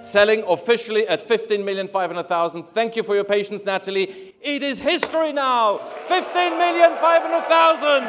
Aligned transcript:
Selling 0.00 0.42
officially 0.48 1.06
at 1.06 1.20
15,500,000. 1.20 2.66
Thank 2.66 2.96
you 2.96 3.02
for 3.02 3.14
your 3.14 3.24
patience, 3.24 3.64
Natalie. 3.64 4.34
It 4.40 4.62
is 4.62 4.80
history 4.80 5.32
now. 5.32 5.78
15,500,000. 6.08 8.06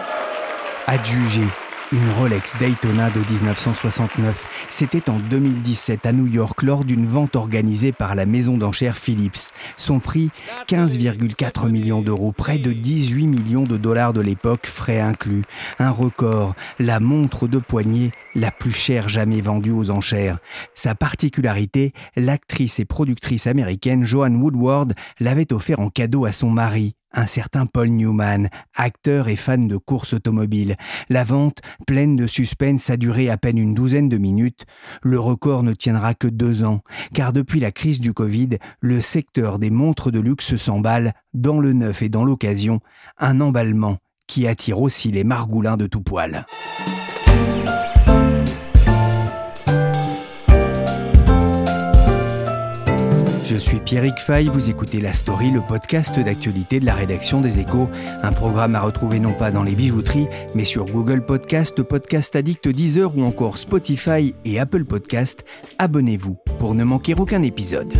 Adjugé 0.85 1.70
une 1.91 2.09
Rolex 2.17 2.57
Daytona 2.57 3.09
de 3.09 3.19
1969. 3.19 4.67
C'était 4.69 5.09
en 5.09 5.19
2017 5.19 6.05
à 6.05 6.13
New 6.13 6.27
York 6.27 6.63
lors 6.63 6.85
d'une 6.85 7.05
vente 7.05 7.35
organisée 7.35 7.91
par 7.91 8.15
la 8.15 8.25
maison 8.25 8.57
d'enchères 8.57 8.97
Philips. 8.97 9.51
Son 9.75 9.99
prix 9.99 10.29
15,4 10.67 11.69
millions 11.69 12.01
d'euros, 12.01 12.31
près 12.31 12.59
de 12.59 12.71
18 12.71 13.27
millions 13.27 13.63
de 13.63 13.75
dollars 13.75 14.13
de 14.13 14.21
l'époque, 14.21 14.67
frais 14.67 15.01
inclus. 15.01 15.43
Un 15.79 15.91
record, 15.91 16.55
la 16.79 16.99
montre 16.99 17.47
de 17.47 17.57
poignet 17.57 18.11
la 18.35 18.51
plus 18.51 18.71
chère 18.71 19.09
jamais 19.09 19.41
vendue 19.41 19.71
aux 19.71 19.91
enchères. 19.91 20.37
Sa 20.73 20.95
particularité, 20.95 21.91
l'actrice 22.15 22.79
et 22.79 22.85
productrice 22.85 23.47
américaine 23.47 24.03
Joanne 24.03 24.41
Woodward 24.41 24.93
l'avait 25.19 25.51
offert 25.51 25.81
en 25.81 25.89
cadeau 25.89 26.25
à 26.25 26.31
son 26.31 26.49
mari, 26.49 26.95
un 27.13 27.25
certain 27.25 27.65
Paul 27.65 27.89
Newman, 27.89 28.49
acteur 28.75 29.27
et 29.27 29.35
fan 29.35 29.67
de 29.67 29.77
courses 29.77 30.13
automobiles. 30.13 30.75
La 31.09 31.23
vente, 31.23 31.59
pleine 31.87 32.15
de 32.15 32.27
suspense, 32.27 32.89
a 32.89 32.97
duré 32.97 33.29
à 33.29 33.37
peine 33.37 33.57
une 33.57 33.73
douzaine 33.73 34.09
de 34.09 34.17
minutes. 34.17 34.65
Le 35.01 35.19
record 35.19 35.63
ne 35.63 35.73
tiendra 35.73 36.13
que 36.13 36.27
deux 36.27 36.63
ans, 36.63 36.81
car 37.13 37.33
depuis 37.33 37.59
la 37.59 37.71
crise 37.71 37.99
du 37.99 38.13
Covid, 38.13 38.57
le 38.79 39.01
secteur 39.01 39.59
des 39.59 39.69
montres 39.69 40.11
de 40.11 40.19
luxe 40.19 40.55
s'emballe, 40.55 41.13
dans 41.33 41.59
le 41.59 41.73
neuf 41.73 42.01
et 42.01 42.09
dans 42.09 42.23
l'occasion, 42.23 42.79
un 43.17 43.41
emballement 43.41 43.97
qui 44.27 44.47
attire 44.47 44.79
aussi 44.79 45.11
les 45.11 45.23
margoulins 45.23 45.77
de 45.77 45.87
tout 45.87 46.01
poil. 46.01 46.45
Suis 53.61 53.79
Pierrick 53.79 54.17
Fay, 54.17 54.47
vous 54.47 54.71
écoutez 54.71 54.99
La 54.99 55.13
Story, 55.13 55.51
le 55.51 55.61
podcast 55.61 56.17
d'actualité 56.19 56.79
de 56.79 56.85
la 56.85 56.95
rédaction 56.95 57.41
des 57.41 57.59
Échos, 57.59 57.87
un 58.23 58.31
programme 58.31 58.73
à 58.73 58.81
retrouver 58.81 59.19
non 59.19 59.33
pas 59.33 59.51
dans 59.51 59.61
les 59.61 59.73
bijouteries, 59.73 60.25
mais 60.55 60.65
sur 60.65 60.85
Google 60.85 61.23
Podcast, 61.23 61.83
Podcast 61.83 62.35
Addict 62.35 62.67
Deezer 62.67 63.15
ou 63.15 63.23
encore 63.23 63.59
Spotify 63.59 64.33
et 64.45 64.59
Apple 64.59 64.83
Podcast. 64.83 65.45
Abonnez-vous 65.77 66.37
pour 66.57 66.73
ne 66.73 66.83
manquer 66.83 67.13
aucun 67.13 67.43
épisode. 67.43 67.93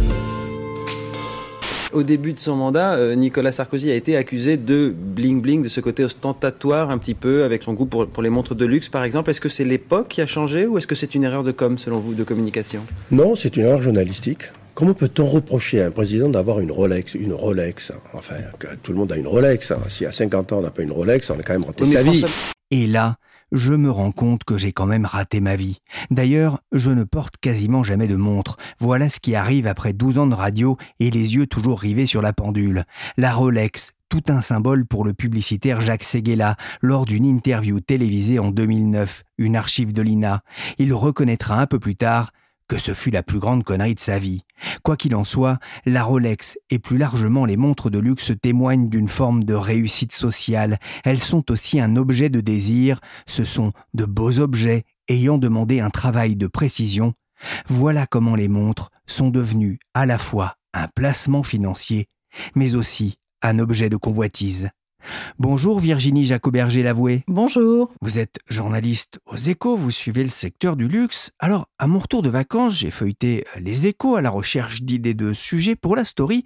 Au 1.94 2.02
début 2.02 2.34
de 2.34 2.39
son 2.39 2.56
mandat, 2.56 2.95
euh, 2.95 3.14
Nicolas 3.14 3.52
Sarkozy 3.52 3.92
a 3.92 3.95
été 3.95 4.17
accusé 4.17 4.58
de 4.58 4.95
bling-bling, 5.16 5.62
de 5.62 5.70
ce 5.70 5.80
côté 5.80 6.04
ostentatoire 6.04 6.89
un 6.89 6.98
petit 6.98 7.16
peu, 7.16 7.44
avec 7.44 7.62
son 7.62 7.73
goût 7.73 7.86
pour, 7.86 8.08
pour 8.08 8.23
les 8.23 8.32
montres 8.32 8.56
de 8.56 8.66
luxe 8.66 8.89
par 8.89 9.04
exemple. 9.04 9.30
Est-ce 9.30 9.42
que 9.42 9.50
c'est 9.50 9.66
l'époque 9.66 10.08
qui 10.08 10.22
a 10.22 10.26
changé 10.26 10.66
ou 10.66 10.80
est-ce 10.80 10.88
que 10.88 10.95
c'est 10.95 11.14
une 11.14 11.23
erreur 11.23 11.44
de 11.44 11.52
com 11.52 11.78
selon 11.78 12.00
vous, 12.00 12.16
de 12.16 12.23
communication? 12.23 12.82
Non, 13.12 13.36
c'est 13.36 13.58
une 13.58 13.66
erreur 13.66 13.84
journalistique. 13.84 14.45
Comment 14.73 14.94
peut-on 14.94 15.27
reprocher 15.27 15.81
à 15.81 15.88
un 15.88 15.91
président 15.91 16.30
d'avoir 16.30 16.59
une 16.59 16.72
Rolex 16.72 17.14
Une 17.14 17.33
Rolex, 17.33 17.91
enfin, 18.14 18.36
que 18.58 18.76
tout 18.76 18.93
le 18.93 18.98
monde 18.98 19.11
a 19.11 19.17
une 19.17 19.27
Rolex. 19.27 19.71
Hein. 19.71 19.82
Si 19.89 20.05
à 20.05 20.11
50 20.11 20.54
ans 20.54 20.59
on 20.59 20.61
n'a 20.61 20.71
pas 20.71 20.83
une 20.83 20.92
Rolex, 20.92 21.30
on 21.30 21.39
a 21.39 21.43
quand 21.43 21.54
même 21.54 21.65
raté 21.65 21.86
sa 21.86 22.04
vie. 22.04 22.23
Et 22.71 22.87
là, 22.87 23.17
je 23.52 23.73
me 23.73 23.92
rends 23.92 24.14
compte 24.14 24.45
que 24.45 24.58
j'ai 24.58 24.71
quand 24.71 24.86
même 24.86 25.05
raté 25.05 25.42
ma 25.42 25.58
vie. 25.58 25.80
D'ailleurs, 26.09 26.61
je 26.71 26.89
ne 26.89 27.04
porte 27.04 27.36
quasiment 27.37 27.83
jamais 27.83 28.08
de 28.08 28.15
montre. 28.15 28.58
Voilà 28.80 29.09
ce 29.09 29.20
qui 29.20 29.36
arrive 29.36 29.67
après 29.67 29.92
12 29.92 30.20
ans 30.20 30.27
de 30.27 30.36
radio 30.36 30.77
et 30.99 31.11
les 31.11 31.36
yeux 31.36 31.48
toujours 31.48 31.80
rivés 31.80 32.05
sur 32.05 32.21
la 32.21 32.32
pendule. 32.32 32.86
La 33.17 33.33
Rolex, 33.33 33.92
tout 34.08 34.23
un 34.30 34.42
symbole 34.42 34.86
pour 34.86 35.03
le 35.03 35.14
publicitaire 35.14 35.82
Jacques 35.82 36.03
Seguela 36.03 36.55
lors 36.82 37.05
d'une 37.05 37.26
interview 37.26 37.80
télévisée 37.82 38.39
en 38.39 38.52
2009, 38.52 39.23
une 39.38 39.55
archive 39.55 39.93
de 39.93 40.02
l'INA. 40.02 40.43
Il 40.77 40.93
reconnaîtra 40.93 41.59
un 41.59 41.67
peu 41.67 41.80
plus 41.80 41.95
tard 41.95 42.32
que 42.71 42.77
ce 42.77 42.93
fut 42.93 43.11
la 43.11 43.21
plus 43.21 43.39
grande 43.39 43.65
connerie 43.65 43.95
de 43.95 43.99
sa 43.99 44.17
vie. 44.17 44.45
Quoi 44.82 44.95
qu'il 44.95 45.14
en 45.14 45.26
soit, 45.26 45.59
la 45.86 46.05
Rolex 46.05 46.58
et 46.70 46.80
plus 46.80 46.98
largement 46.98 47.43
les 47.43 47.58
montres 47.58 47.89
de 47.89 47.99
luxe 47.99 48.32
témoignent 48.42 48.87
d'une 48.87 49.09
forme 49.09 49.43
de 49.43 49.54
réussite 49.54 50.14
sociale. 50.14 50.80
Elles 51.04 51.20
sont 51.20 51.52
aussi 51.52 51.82
un 51.82 51.98
objet 51.98 52.30
de 52.30 52.39
désir, 52.39 53.02
ce 53.26 53.43
sont 53.43 53.73
de 53.93 54.05
beaux 54.05 54.39
objets 54.39 54.86
ayant 55.09 55.37
demandé 55.37 55.82
un 55.82 55.89
travail 55.89 56.37
de 56.37 56.48
précision. 56.48 57.14
Voilà 57.67 58.08
comment 58.08 58.37
les 58.37 58.48
montres 58.48 58.89
sont 59.05 59.32
devenues 59.32 59.77
à 59.93 60.05
la 60.05 60.17
fois 60.17 60.55
un 60.73 60.88
placement 60.88 61.43
financier, 61.43 62.08
mais 62.55 62.76
aussi 62.76 63.17
un 63.42 63.59
objet 63.59 63.89
de 63.89 63.98
convoitise. 63.98 64.70
Bonjour 65.39 65.80
Virginie 65.80 66.26
Jacoberger-Lavoué. 66.26 67.23
Bonjour. 67.28 67.92
Vous 68.02 68.20
êtes 68.20 68.39
journaliste 68.50 69.20
aux 69.26 69.38
échos, 69.38 69.76
vous 69.76 69.92
suivez 69.92 70.23
le 70.23 70.30
secteur 70.30 70.76
du 70.76 70.88
luxe. 70.88 71.32
Alors, 71.39 71.67
à 71.80 71.88
mon 71.88 72.00
retour 72.00 72.22
de 72.22 72.30
vacances, 72.30 72.78
j'ai 72.78 72.92
feuilleté 72.92 73.45
les 73.60 73.88
échos 73.88 74.16
à 74.16 74.22
la 74.22 74.30
recherche 74.30 74.84
d'idées 74.84 75.14
de 75.14 75.34
sujets 75.34 75.76
pour 75.76 75.95
la 75.95 76.04
story 76.04 76.45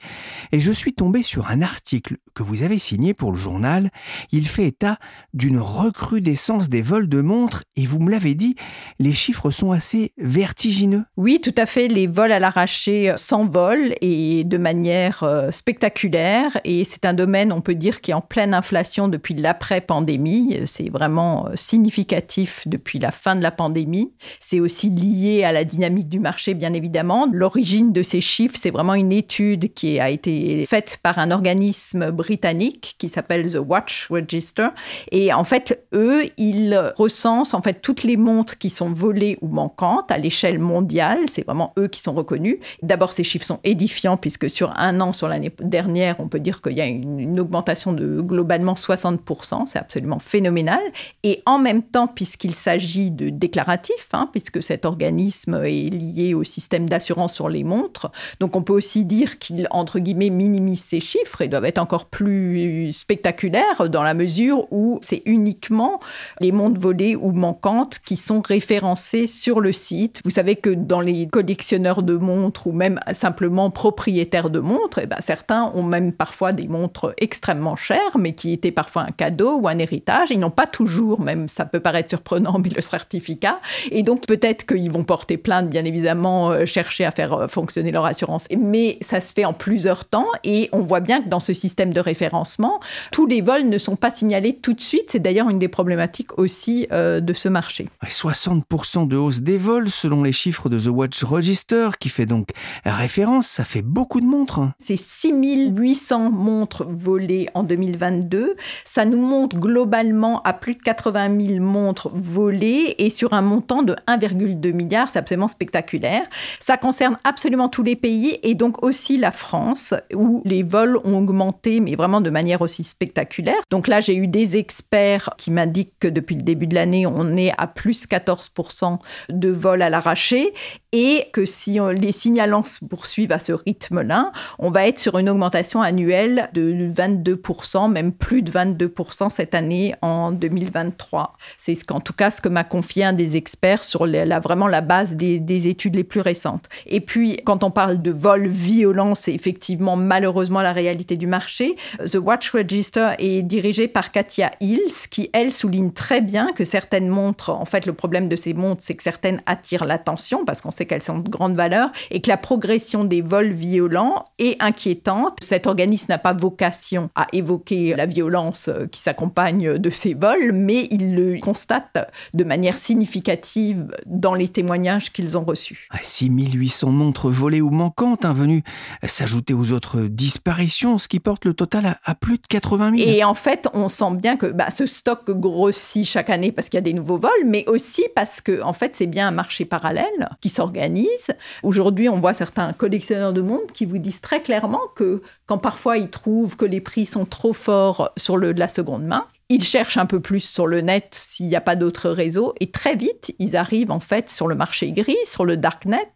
et 0.51 0.59
je 0.59 0.71
suis 0.71 0.93
tombé 0.93 1.23
sur 1.23 1.47
un 1.47 1.61
article 1.61 2.17
que 2.33 2.43
vous 2.43 2.63
avez 2.63 2.79
signé 2.79 3.13
pour 3.13 3.31
le 3.31 3.37
journal. 3.37 3.89
Il 4.31 4.47
fait 4.47 4.65
état 4.65 4.97
d'une 5.33 5.59
recrudescence 5.59 6.69
des 6.69 6.81
vols 6.81 7.09
de 7.09 7.21
montres 7.21 7.63
et 7.75 7.85
vous 7.85 7.99
me 7.99 8.11
l'avez 8.11 8.35
dit, 8.35 8.55
les 8.99 9.13
chiffres 9.13 9.51
sont 9.51 9.71
assez 9.71 10.13
vertigineux. 10.17 11.03
Oui, 11.17 11.39
tout 11.41 11.55
à 11.57 11.65
fait. 11.65 11.87
Les 11.87 12.07
vols 12.07 12.31
à 12.31 12.39
l'arraché 12.39 13.13
s'envolent 13.17 13.95
et 14.01 14.43
de 14.43 14.57
manière 14.57 15.23
euh, 15.23 15.51
spectaculaire 15.51 16.59
et 16.63 16.83
c'est 16.83 17.05
un 17.05 17.13
domaine, 17.13 17.51
on 17.51 17.61
peut 17.61 17.75
dire, 17.75 18.01
qui 18.01 18.11
est 18.11 18.15
en 18.15 18.21
pleine 18.21 18.44
inflation 18.53 19.07
depuis 19.07 19.33
l'après-pandémie. 19.33 20.59
C'est 20.65 20.89
vraiment 20.89 21.47
euh, 21.47 21.51
significatif 21.55 22.67
depuis 22.67 22.99
la 22.99 23.11
fin 23.11 23.35
de 23.35 23.43
la 23.43 23.51
pandémie. 23.51 24.13
C'est 24.39 24.59
aussi 24.59 24.89
lié 24.89 25.43
à 25.43 25.51
la 25.51 25.63
dynamique 25.63 26.09
du 26.09 26.19
marché, 26.19 26.53
bien 26.53 26.73
évidemment. 26.73 27.27
L'origine 27.31 27.93
de 27.93 28.03
ces 28.03 28.21
chiffres, 28.21 28.55
c'est 28.57 28.71
vraiment 28.71 28.93
une 28.93 29.11
étude 29.11 29.73
qui 29.73 29.99
a 29.99 30.09
été 30.09 30.65
faite 30.65 30.99
par 31.03 31.19
un 31.19 31.31
organisme 31.31 32.11
britannique 32.11 32.95
qui 32.97 33.09
s'appelle 33.09 33.51
The 33.51 33.59
Watch 33.65 34.07
Register. 34.09 34.69
Et 35.11 35.33
en 35.33 35.43
fait, 35.43 35.85
eux, 35.93 36.25
ils 36.37 36.93
recensent 36.97 37.53
en 37.53 37.61
fait 37.61 37.81
toutes 37.81 38.03
les 38.03 38.17
montres 38.17 38.57
qui 38.57 38.69
sont 38.69 38.91
volées 38.91 39.37
ou 39.41 39.47
manquantes 39.47 40.11
à 40.11 40.17
l'échelle 40.17 40.59
mondiale. 40.59 41.19
C'est 41.27 41.45
vraiment 41.45 41.73
eux 41.77 41.87
qui 41.87 42.01
sont 42.01 42.13
reconnus. 42.13 42.57
D'abord, 42.81 43.13
ces 43.13 43.23
chiffres 43.23 43.45
sont 43.45 43.59
édifiants 43.63 44.17
puisque 44.17 44.49
sur 44.49 44.73
un 44.77 44.99
an, 45.01 45.13
sur 45.13 45.27
l'année 45.27 45.51
dernière, 45.61 46.15
on 46.19 46.27
peut 46.27 46.39
dire 46.39 46.61
qu'il 46.61 46.73
y 46.73 46.81
a 46.81 46.85
une, 46.85 47.19
une 47.19 47.39
augmentation 47.39 47.93
de 47.93 48.21
globalement 48.35 48.73
60%, 48.73 49.65
c'est 49.65 49.79
absolument 49.79 50.19
phénoménal. 50.19 50.81
Et 51.23 51.41
en 51.45 51.57
même 51.57 51.83
temps, 51.83 52.07
puisqu'il 52.07 52.53
s'agit 52.53 53.11
de 53.11 53.29
déclaratifs, 53.29 54.09
hein, 54.11 54.27
puisque 54.31 54.61
cet 54.61 54.85
organisme 54.85 55.61
est 55.63 55.89
lié 55.89 56.33
au 56.33 56.43
système 56.43 56.89
d'assurance 56.89 57.33
sur 57.33 57.47
les 57.47 57.63
montres, 57.63 58.11
donc 58.41 58.55
on 58.57 58.61
peut 58.61 58.73
aussi 58.73 59.05
dire 59.05 59.39
qu'il, 59.39 59.67
entre 59.71 59.99
guillemets, 59.99 60.29
minimise 60.29 60.81
ces 60.81 60.99
chiffres 60.99 61.41
et 61.41 61.47
doivent 61.47 61.65
être 61.65 61.77
encore 61.77 62.05
plus 62.05 62.91
spectaculaires 62.91 63.89
dans 63.89 64.03
la 64.03 64.13
mesure 64.13 64.67
où 64.71 64.99
c'est 65.01 65.21
uniquement 65.25 65.99
les 66.41 66.51
montres 66.51 66.79
volées 66.79 67.15
ou 67.15 67.31
manquantes 67.31 67.99
qui 67.99 68.17
sont 68.17 68.41
référencées 68.41 69.27
sur 69.27 69.61
le 69.61 69.71
site. 69.71 70.21
Vous 70.25 70.29
savez 70.31 70.57
que 70.57 70.69
dans 70.69 70.99
les 70.99 71.27
collectionneurs 71.27 72.03
de 72.03 72.15
montres 72.15 72.67
ou 72.67 72.73
même 72.73 72.99
simplement 73.13 73.71
propriétaires 73.71 74.49
de 74.49 74.59
montres, 74.59 74.99
eh 75.01 75.05
ben, 75.05 75.17
certains 75.21 75.71
ont 75.73 75.83
même 75.83 76.11
parfois 76.11 76.51
des 76.51 76.67
montres 76.67 77.13
extrêmement 77.17 77.75
chères 77.75 78.17
mais 78.25 78.33
qui 78.33 78.53
était 78.53 78.71
parfois 78.71 79.03
un 79.03 79.11
cadeau 79.11 79.59
ou 79.59 79.67
un 79.67 79.77
héritage. 79.77 80.31
Ils 80.31 80.39
n'ont 80.39 80.49
pas 80.49 80.65
toujours, 80.65 81.21
même 81.21 81.47
ça 81.47 81.63
peut 81.63 81.79
paraître 81.79 82.09
surprenant, 82.09 82.57
mais 82.63 82.69
le 82.69 82.81
certificat. 82.81 83.59
Et 83.91 84.01
donc 84.01 84.25
peut-être 84.25 84.65
qu'ils 84.65 84.91
vont 84.91 85.03
porter 85.03 85.37
plainte, 85.37 85.69
bien 85.69 85.85
évidemment, 85.85 86.49
euh, 86.49 86.65
chercher 86.65 87.05
à 87.05 87.11
faire 87.11 87.33
euh, 87.33 87.47
fonctionner 87.47 87.91
leur 87.91 88.03
assurance. 88.03 88.47
Mais 88.57 88.97
ça 89.01 89.21
se 89.21 89.31
fait 89.31 89.45
en 89.45 89.53
plusieurs 89.53 90.05
temps 90.05 90.25
et 90.43 90.69
on 90.71 90.79
voit 90.79 91.01
bien 91.01 91.21
que 91.21 91.29
dans 91.29 91.39
ce 91.39 91.53
système 91.53 91.93
de 91.93 91.99
référencement, 91.99 92.79
tous 93.11 93.27
les 93.27 93.41
vols 93.41 93.69
ne 93.69 93.77
sont 93.77 93.95
pas 93.95 94.09
signalés 94.09 94.55
tout 94.55 94.73
de 94.73 94.81
suite. 94.81 95.11
C'est 95.11 95.19
d'ailleurs 95.19 95.51
une 95.51 95.59
des 95.59 95.67
problématiques 95.67 96.39
aussi 96.39 96.87
euh, 96.91 97.19
de 97.19 97.33
ce 97.33 97.47
marché. 97.47 97.87
60% 98.03 99.07
de 99.07 99.17
hausse 99.17 99.41
des 99.41 99.59
vols 99.59 99.89
selon 99.89 100.23
les 100.23 100.33
chiffres 100.33 100.67
de 100.67 100.79
The 100.79 100.87
Watch 100.87 101.23
Register, 101.23 101.89
qui 101.99 102.09
fait 102.09 102.25
donc 102.25 102.49
référence, 102.85 103.45
ça 103.45 103.65
fait 103.65 103.83
beaucoup 103.83 104.19
de 104.19 104.25
montres. 104.25 104.61
C'est 104.79 104.97
6800 104.97 106.31
montres 106.31 106.85
volées 106.89 107.49
en 107.53 107.61
2020 107.61 108.14
2022. 108.15 108.55
Ça 108.83 109.05
nous 109.05 109.17
monte 109.17 109.55
globalement 109.55 110.41
à 110.43 110.53
plus 110.53 110.75
de 110.75 110.81
80 110.81 111.39
000 111.39 111.63
montres 111.63 112.09
volées 112.13 112.95
et 112.97 113.09
sur 113.09 113.33
un 113.33 113.41
montant 113.41 113.83
de 113.83 113.95
1,2 114.07 114.73
milliard. 114.73 115.09
C'est 115.09 115.19
absolument 115.19 115.47
spectaculaire. 115.47 116.23
Ça 116.59 116.77
concerne 116.77 117.17
absolument 117.23 117.69
tous 117.69 117.83
les 117.83 117.95
pays 117.95 118.39
et 118.43 118.55
donc 118.55 118.83
aussi 118.83 119.17
la 119.17 119.31
France 119.31 119.93
où 120.13 120.41
les 120.45 120.63
vols 120.63 120.99
ont 121.03 121.17
augmenté, 121.17 121.79
mais 121.79 121.95
vraiment 121.95 122.21
de 122.21 122.29
manière 122.29 122.61
aussi 122.61 122.83
spectaculaire. 122.83 123.55
Donc 123.69 123.87
là, 123.87 124.01
j'ai 124.01 124.15
eu 124.15 124.27
des 124.27 124.57
experts 124.57 125.29
qui 125.37 125.51
m'indiquent 125.51 125.93
que 125.99 126.07
depuis 126.07 126.35
le 126.35 126.41
début 126.41 126.67
de 126.67 126.75
l'année, 126.75 127.05
on 127.05 127.35
est 127.35 127.51
à 127.57 127.67
plus 127.67 128.07
14% 128.07 128.97
de 129.29 129.49
vols 129.49 129.81
à 129.81 129.89
l'arraché 129.89 130.53
et 130.91 131.25
que 131.33 131.45
si 131.45 131.77
les 131.99 132.11
signalants 132.11 132.63
se 132.63 132.85
poursuivent 132.85 133.31
à 133.31 133.39
ce 133.39 133.51
rythme-là, 133.51 134.31
on 134.59 134.71
va 134.71 134.87
être 134.87 134.99
sur 134.99 135.17
une 135.17 135.29
augmentation 135.29 135.81
annuelle 135.81 136.49
de 136.53 136.71
22%, 136.71 137.91
même 137.91 138.04
plus 138.11 138.41
de 138.41 138.51
22% 138.51 139.29
cette 139.29 139.55
année 139.55 139.95
en 140.01 140.31
2023. 140.31 141.33
C'est 141.57 141.75
ce 141.75 141.83
qu'en 141.83 141.99
tout 141.99 142.13
cas 142.13 142.31
ce 142.31 142.41
que 142.41 142.49
m'a 142.49 142.63
confié 142.63 143.03
un 143.03 143.13
des 143.13 143.37
experts 143.37 143.83
sur 143.83 144.05
la, 144.05 144.39
vraiment 144.39 144.67
la 144.67 144.81
base 144.81 145.15
des, 145.15 145.39
des, 145.39 145.67
études 145.67 145.95
les 145.95 146.03
plus 146.03 146.21
récentes. 146.21 146.69
Et 146.85 147.01
puis, 147.01 147.37
quand 147.45 147.63
on 147.63 147.71
parle 147.71 148.01
de 148.01 148.11
vols 148.11 148.47
violents, 148.47 149.15
c'est 149.15 149.33
effectivement 149.33 149.95
malheureusement 149.95 150.61
la 150.61 150.73
réalité 150.73 151.17
du 151.17 151.27
marché. 151.27 151.75
The 152.05 152.15
Watch 152.15 152.51
Register 152.51 153.11
est 153.19 153.41
dirigé 153.41 153.87
par 153.87 154.11
Katia 154.11 154.51
Hills, 154.59 155.07
qui 155.09 155.29
elle 155.33 155.51
souligne 155.51 155.91
très 155.91 156.21
bien 156.21 156.51
que 156.53 156.63
certaines 156.63 157.07
montres, 157.07 157.49
en 157.49 157.65
fait, 157.65 157.85
le 157.85 157.93
problème 157.93 158.29
de 158.29 158.35
ces 158.35 158.53
montres, 158.53 158.83
c'est 158.83 158.95
que 158.95 159.03
certaines 159.03 159.41
attirent 159.45 159.85
l'attention 159.85 160.45
parce 160.45 160.61
qu'on 160.61 160.71
sait 160.71 160.85
qu'elles 160.85 161.03
sont 161.03 161.19
de 161.19 161.29
grande 161.29 161.55
valeur 161.55 161.91
et 162.11 162.21
que 162.21 162.29
la 162.29 162.37
progression 162.37 163.03
des 163.03 163.21
vols 163.21 163.53
violents 163.53 164.25
est 164.39 164.61
inquiétante. 164.61 165.37
Cet 165.41 165.67
organisme 165.67 166.07
n'a 166.09 166.17
pas 166.17 166.33
vocation 166.33 167.09
à 167.15 167.27
évoquer 167.33 167.94
la 167.95 168.05
violence 168.05 168.69
qui 168.91 169.01
s'accompagne 169.01 169.77
de 169.77 169.89
ces 169.89 170.13
vols, 170.13 170.51
mais 170.51 170.87
il 170.91 171.15
le 171.15 171.39
constate 171.39 172.11
de 172.33 172.43
manière 172.43 172.77
significative 172.77 173.87
dans 174.05 174.33
les 174.33 174.47
témoignages 174.47 175.11
qu'ils 175.11 175.37
ont 175.37 175.43
reçus. 175.43 175.87
6800 176.01 176.89
montres 176.89 177.29
volées 177.29 177.61
ou 177.61 177.69
manquantes 177.69 178.25
hein, 178.25 178.33
venues 178.33 178.63
s'ajouter 179.03 179.53
aux 179.53 179.71
autres 179.71 180.01
disparitions, 180.01 180.97
ce 180.97 181.07
qui 181.07 181.19
porte 181.19 181.45
le 181.45 181.53
total 181.53 181.97
à, 182.03 182.15
plus 182.15 182.37
de 182.37 182.47
80 182.47 182.97
000. 182.97 183.09
Et 183.09 183.23
en 183.23 183.33
fait, 183.33 183.67
on 183.73 183.89
sent 183.89 184.13
bien 184.15 184.37
que 184.37 184.47
bah, 184.47 184.71
ce 184.71 184.85
stock 184.85 185.29
grossit 185.29 186.05
chaque 186.05 186.29
année 186.29 186.51
parce 186.51 186.69
qu'il 186.69 186.77
y 186.77 186.79
a 186.79 186.81
des 186.81 186.93
nouveaux 186.93 187.17
vols, 187.17 187.31
mais 187.45 187.65
aussi 187.67 188.03
parce 188.15 188.41
que 188.41 188.61
en 188.61 188.73
fait, 188.73 188.95
c'est 188.95 189.07
bien 189.07 189.27
un 189.27 189.31
marché 189.31 189.65
parallèle 189.65 190.29
qui 190.41 190.49
s'organise. 190.49 191.31
Aujourd'hui, 191.63 192.09
on 192.09 192.19
voit 192.19 192.33
certains 192.33 192.73
collectionneurs 192.73 193.33
de 193.33 193.41
montres 193.41 193.73
qui 193.73 193.85
vous 193.85 193.97
disent 193.97 194.21
très 194.21 194.41
clairement 194.41 194.81
que 194.95 195.21
quand 195.45 195.57
parfois 195.57 195.97
ils 195.97 196.09
trouvent 196.09 196.55
que 196.55 196.65
les 196.65 196.81
prix 196.81 197.05
sont 197.05 197.25
trop 197.25 197.53
forts 197.53 198.11
sur 198.17 198.37
le, 198.37 198.51
la 198.51 198.67
seconde 198.67 199.05
main, 199.05 199.25
ils 199.49 199.63
cherchent 199.63 199.97
un 199.97 200.07
peu 200.07 200.19
plus 200.19 200.39
sur 200.39 200.65
le 200.65 200.81
net 200.81 201.09
s'il 201.11 201.47
n'y 201.47 201.55
a 201.55 201.61
pas 201.61 201.75
d'autres 201.75 202.09
réseaux 202.09 202.55
et 202.59 202.71
très 202.71 202.95
vite, 202.95 203.35
ils 203.37 203.55
arrivent 203.55 203.91
en 203.91 203.99
fait 203.99 204.31
sur 204.31 204.47
le 204.47 204.55
marché 204.55 204.91
gris, 204.91 205.17
sur 205.23 205.45
le 205.45 205.55
darknet. 205.55 206.15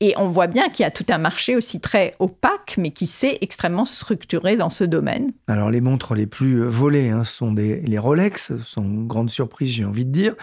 Et 0.00 0.14
on 0.16 0.26
voit 0.26 0.46
bien 0.46 0.70
qu'il 0.70 0.82
y 0.82 0.86
a 0.86 0.90
tout 0.90 1.04
un 1.10 1.18
marché 1.18 1.54
aussi 1.54 1.80
très 1.80 2.14
opaque, 2.18 2.76
mais 2.78 2.90
qui 2.90 3.06
s'est 3.06 3.38
extrêmement 3.42 3.84
structuré 3.84 4.56
dans 4.56 4.70
ce 4.70 4.84
domaine. 4.84 5.32
Alors 5.48 5.70
les 5.70 5.82
montres 5.82 6.14
les 6.14 6.26
plus 6.26 6.62
volées 6.62 7.10
hein, 7.10 7.24
sont 7.24 7.52
des, 7.52 7.82
les 7.82 7.98
Rolex, 7.98 8.54
sont 8.64 9.04
grande 9.04 9.28
surprise 9.28 9.70
j'ai 9.70 9.84
envie 9.84 10.06
de 10.06 10.10
dire. 10.10 10.34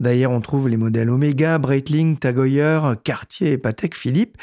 D'ailleurs 0.00 0.32
on 0.32 0.40
trouve 0.40 0.68
les 0.68 0.76
modèles 0.76 1.08
Omega, 1.08 1.58
Breitling, 1.58 2.18
Tag 2.18 2.36
Heuer, 2.38 2.94
Cartier 3.04 3.58
Patek 3.58 3.94
Philippe. 3.94 4.36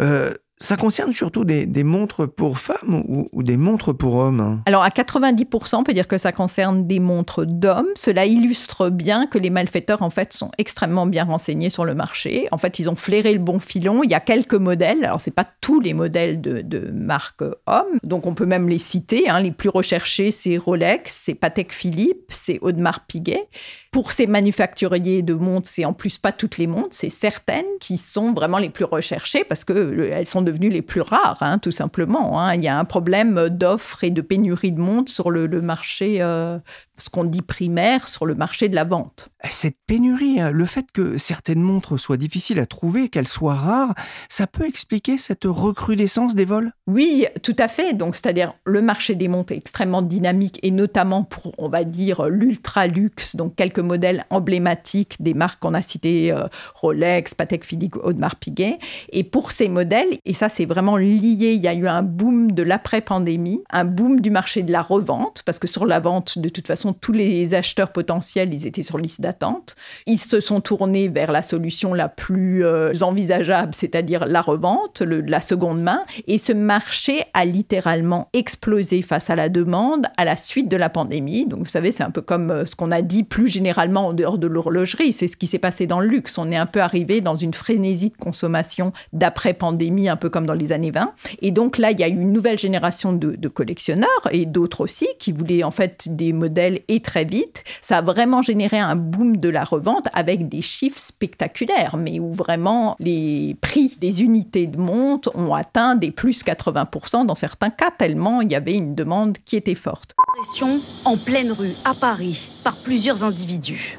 Euh, 0.00 0.34
ça 0.62 0.76
concerne 0.76 1.14
surtout 1.14 1.44
des, 1.44 1.66
montres 1.84 2.30
pour 2.30 2.58
femmes 2.58 3.02
ou, 3.32 3.42
des 3.42 3.56
montres 3.56 3.96
pour 3.96 4.16
hommes? 4.16 4.62
Alors 4.66 4.82
à 4.82 4.90
90%, 4.90 5.76
on 5.76 5.84
peut 5.84 5.94
dire 5.94 6.06
que 6.06 6.18
ça 6.18 6.32
concerne 6.32 6.86
des 6.86 7.00
montres 7.00 7.46
d'hommes. 7.46 7.88
Cela 7.96 8.26
illustre 8.26 8.90
bien 8.90 9.26
que 9.26 9.38
les 9.38 9.48
malfaiteurs 9.48 10.02
en 10.02 10.10
fait 10.10 10.34
sont 10.34 10.50
extrêmement 10.58 11.06
bien 11.06 11.24
renseignés 11.24 11.70
sur 11.70 11.86
le 11.86 11.94
marché. 11.94 12.46
En 12.50 12.58
fait, 12.58 12.78
ils 12.78 12.90
ont 12.90 12.94
flairé 12.94 13.32
le 13.32 13.38
bon 13.38 13.58
filon. 13.58 14.02
Il 14.04 14.10
y 14.10 14.14
a 14.14 14.20
quelques 14.20 14.54
modèles. 14.54 15.04
Alors 15.04 15.20
c'est 15.20 15.30
pas 15.30 15.46
tous 15.62 15.80
les 15.80 15.94
modèles 15.94 16.42
de, 16.42 16.60
de 16.60 16.90
marque 16.90 17.42
hommes, 17.66 17.98
donc 18.02 18.26
on 18.26 18.34
peut 18.34 18.46
même 18.46 18.68
les 18.68 18.78
citer. 18.78 19.30
Hein. 19.30 19.40
Les 19.40 19.52
plus 19.52 19.70
recherchés, 19.70 20.30
c'est 20.30 20.58
Rolex, 20.58 21.14
c'est 21.14 21.34
Patek 21.34 21.72
Philippe, 21.72 22.26
c'est 22.28 22.58
Audemars 22.60 23.06
Piguet. 23.06 23.48
Pour 23.92 24.12
ces 24.12 24.26
manufacturiers 24.26 25.22
de 25.22 25.34
montres, 25.34 25.68
c'est 25.68 25.84
en 25.84 25.92
plus 25.92 26.18
pas 26.18 26.32
toutes 26.32 26.58
les 26.58 26.66
montres, 26.66 26.90
c'est 26.92 27.08
certaines 27.08 27.64
qui 27.80 27.96
sont 27.96 28.32
vraiment 28.32 28.58
les 28.58 28.70
plus 28.70 28.84
recherchées 28.84 29.42
parce 29.42 29.64
qu'elles 29.64 30.26
sont 30.26 30.42
devenues 30.50 30.68
les 30.68 30.82
plus 30.82 31.00
rares, 31.00 31.38
hein, 31.40 31.58
tout 31.58 31.70
simplement. 31.70 32.40
Hein. 32.40 32.54
Il 32.54 32.64
y 32.64 32.68
a 32.68 32.78
un 32.78 32.84
problème 32.84 33.48
d'offre 33.48 34.04
et 34.04 34.10
de 34.10 34.20
pénurie 34.20 34.72
de 34.72 34.80
montres 34.80 35.10
sur 35.10 35.30
le, 35.30 35.48
marché, 35.60 36.18
euh, 36.20 36.58
ce 37.00 37.10
qu'on 37.10 37.24
dit 37.24 37.42
primaire, 37.42 38.08
sur 38.08 38.26
le 38.26 38.34
marché 38.34 38.68
de 38.68 38.74
la 38.74 38.84
vente. 38.84 39.28
Cette 39.50 39.76
pénurie, 39.86 40.40
hein, 40.40 40.50
le 40.50 40.66
fait 40.66 40.86
que 40.92 41.18
certaines 41.18 41.62
montres 41.62 41.98
soient 41.98 42.16
difficiles 42.16 42.58
à 42.58 42.66
trouver, 42.66 43.08
qu'elles 43.08 43.28
soient 43.28 43.54
rares, 43.54 43.94
ça 44.28 44.46
peut 44.46 44.66
expliquer 44.66 45.18
cette 45.18 45.44
recrudescence 45.44 46.34
des 46.34 46.44
vols? 46.44 46.72
Oui, 46.86 47.26
tout 47.42 47.56
à 47.58 47.68
fait. 47.68 47.94
Donc, 47.94 48.16
c'est-à-dire 48.16 48.54
le 48.64 48.82
marché 48.82 49.14
des 49.14 49.28
montres 49.28 49.52
est 49.52 49.56
extrêmement 49.56 50.02
dynamique 50.02 50.58
et 50.62 50.70
notamment 50.70 51.24
pour, 51.24 51.52
on 51.58 51.68
va 51.68 51.84
dire, 51.84 52.28
l'ultra 52.28 52.86
luxe, 52.86 53.36
donc 53.36 53.56
quelques 53.56 53.78
modèles 53.78 54.26
emblématiques 54.30 55.16
des 55.20 55.34
marques 55.34 55.60
qu'on 55.60 55.74
a 55.74 55.82
citées, 55.82 56.32
euh, 56.32 56.46
Rolex, 56.74 57.34
Patek 57.34 57.64
Philippe, 57.64 57.96
Audemars 58.02 58.36
Piguet. 58.36 58.78
Et 59.10 59.24
pour 59.24 59.52
ces 59.52 59.68
modèles, 59.68 60.18
et 60.24 60.34
ça 60.34 60.48
c'est 60.48 60.66
vraiment 60.66 60.96
lié, 60.96 61.52
il 61.52 61.62
y 61.62 61.68
a 61.68 61.74
eu 61.74 61.88
un 61.88 62.02
boom 62.02 62.52
de 62.52 62.62
l'après-pandémie, 62.62 63.62
un 63.70 63.84
boom 63.84 64.20
du 64.20 64.30
marché 64.30 64.62
de 64.62 64.72
la 64.72 64.82
revente, 64.82 65.42
parce 65.44 65.58
que 65.58 65.66
sur 65.66 65.86
la 65.86 66.00
vente, 66.00 66.38
de 66.38 66.48
toute 66.48 66.66
façon, 66.66 66.89
tous 66.92 67.12
les 67.12 67.54
acheteurs 67.54 67.92
potentiels, 67.92 68.52
ils 68.52 68.66
étaient 68.66 68.82
sur 68.82 68.98
liste 68.98 69.20
d'attente. 69.20 69.76
Ils 70.06 70.18
se 70.18 70.40
sont 70.40 70.60
tournés 70.60 71.08
vers 71.08 71.32
la 71.32 71.42
solution 71.42 71.94
la 71.94 72.08
plus 72.08 72.64
euh, 72.64 72.92
envisageable, 73.00 73.74
c'est-à-dire 73.74 74.26
la 74.26 74.40
revente, 74.40 75.02
la 75.02 75.40
seconde 75.40 75.82
main. 75.82 76.04
Et 76.26 76.38
ce 76.38 76.52
marché 76.52 77.22
a 77.34 77.44
littéralement 77.44 78.28
explosé 78.32 79.02
face 79.02 79.30
à 79.30 79.36
la 79.36 79.48
demande 79.48 80.06
à 80.16 80.24
la 80.24 80.36
suite 80.36 80.68
de 80.68 80.76
la 80.76 80.88
pandémie. 80.88 81.46
Donc 81.46 81.60
vous 81.60 81.66
savez, 81.66 81.92
c'est 81.92 82.02
un 82.02 82.10
peu 82.10 82.22
comme 82.22 82.50
euh, 82.50 82.64
ce 82.64 82.76
qu'on 82.76 82.90
a 82.90 83.02
dit 83.02 83.24
plus 83.24 83.48
généralement 83.48 84.08
en 84.08 84.12
dehors 84.12 84.38
de 84.38 84.46
l'horlogerie. 84.46 85.12
C'est 85.12 85.28
ce 85.28 85.36
qui 85.36 85.46
s'est 85.46 85.58
passé 85.58 85.86
dans 85.86 86.00
le 86.00 86.06
luxe. 86.06 86.38
On 86.38 86.50
est 86.50 86.56
un 86.56 86.66
peu 86.66 86.80
arrivé 86.80 87.20
dans 87.20 87.36
une 87.36 87.54
frénésie 87.54 88.10
de 88.10 88.16
consommation 88.16 88.92
d'après-pandémie, 89.12 90.08
un 90.08 90.16
peu 90.16 90.28
comme 90.28 90.46
dans 90.46 90.54
les 90.54 90.72
années 90.72 90.90
20. 90.90 91.12
Et 91.42 91.50
donc 91.50 91.78
là, 91.78 91.90
il 91.90 92.00
y 92.00 92.04
a 92.04 92.08
eu 92.08 92.20
une 92.20 92.32
nouvelle 92.32 92.58
génération 92.58 93.12
de, 93.12 93.48
collectionneurs 93.48 94.28
et 94.30 94.46
d'autres 94.46 94.82
aussi 94.82 95.08
qui 95.18 95.32
voulaient 95.32 95.64
en 95.64 95.70
fait 95.70 96.08
des 96.14 96.32
modèles 96.32 96.79
et 96.88 97.00
très 97.00 97.24
vite. 97.24 97.64
Ça 97.80 97.98
a 97.98 98.02
vraiment 98.02 98.42
généré 98.42 98.78
un 98.78 98.96
boom 98.96 99.36
de 99.36 99.48
la 99.48 99.64
revente 99.64 100.08
avec 100.12 100.48
des 100.48 100.62
chiffres 100.62 100.98
spectaculaires, 100.98 101.96
mais 101.96 102.20
où 102.20 102.32
vraiment 102.32 102.96
les 102.98 103.56
prix 103.60 103.96
des 104.00 104.22
unités 104.22 104.66
de 104.66 104.78
montre 104.78 105.30
ont 105.34 105.54
atteint 105.54 105.94
des 105.94 106.10
plus 106.10 106.44
80% 106.44 107.26
dans 107.26 107.34
certains 107.34 107.70
cas, 107.70 107.90
tellement 107.90 108.40
il 108.40 108.50
y 108.50 108.54
avait 108.54 108.74
une 108.74 108.94
demande 108.94 109.38
qui 109.44 109.56
était 109.56 109.74
forte. 109.74 110.14
Pression 110.36 110.80
en 111.04 111.16
pleine 111.16 111.52
rue 111.52 111.74
à 111.84 111.94
Paris 111.94 112.52
par 112.64 112.78
plusieurs 112.78 113.24
individus. 113.24 113.98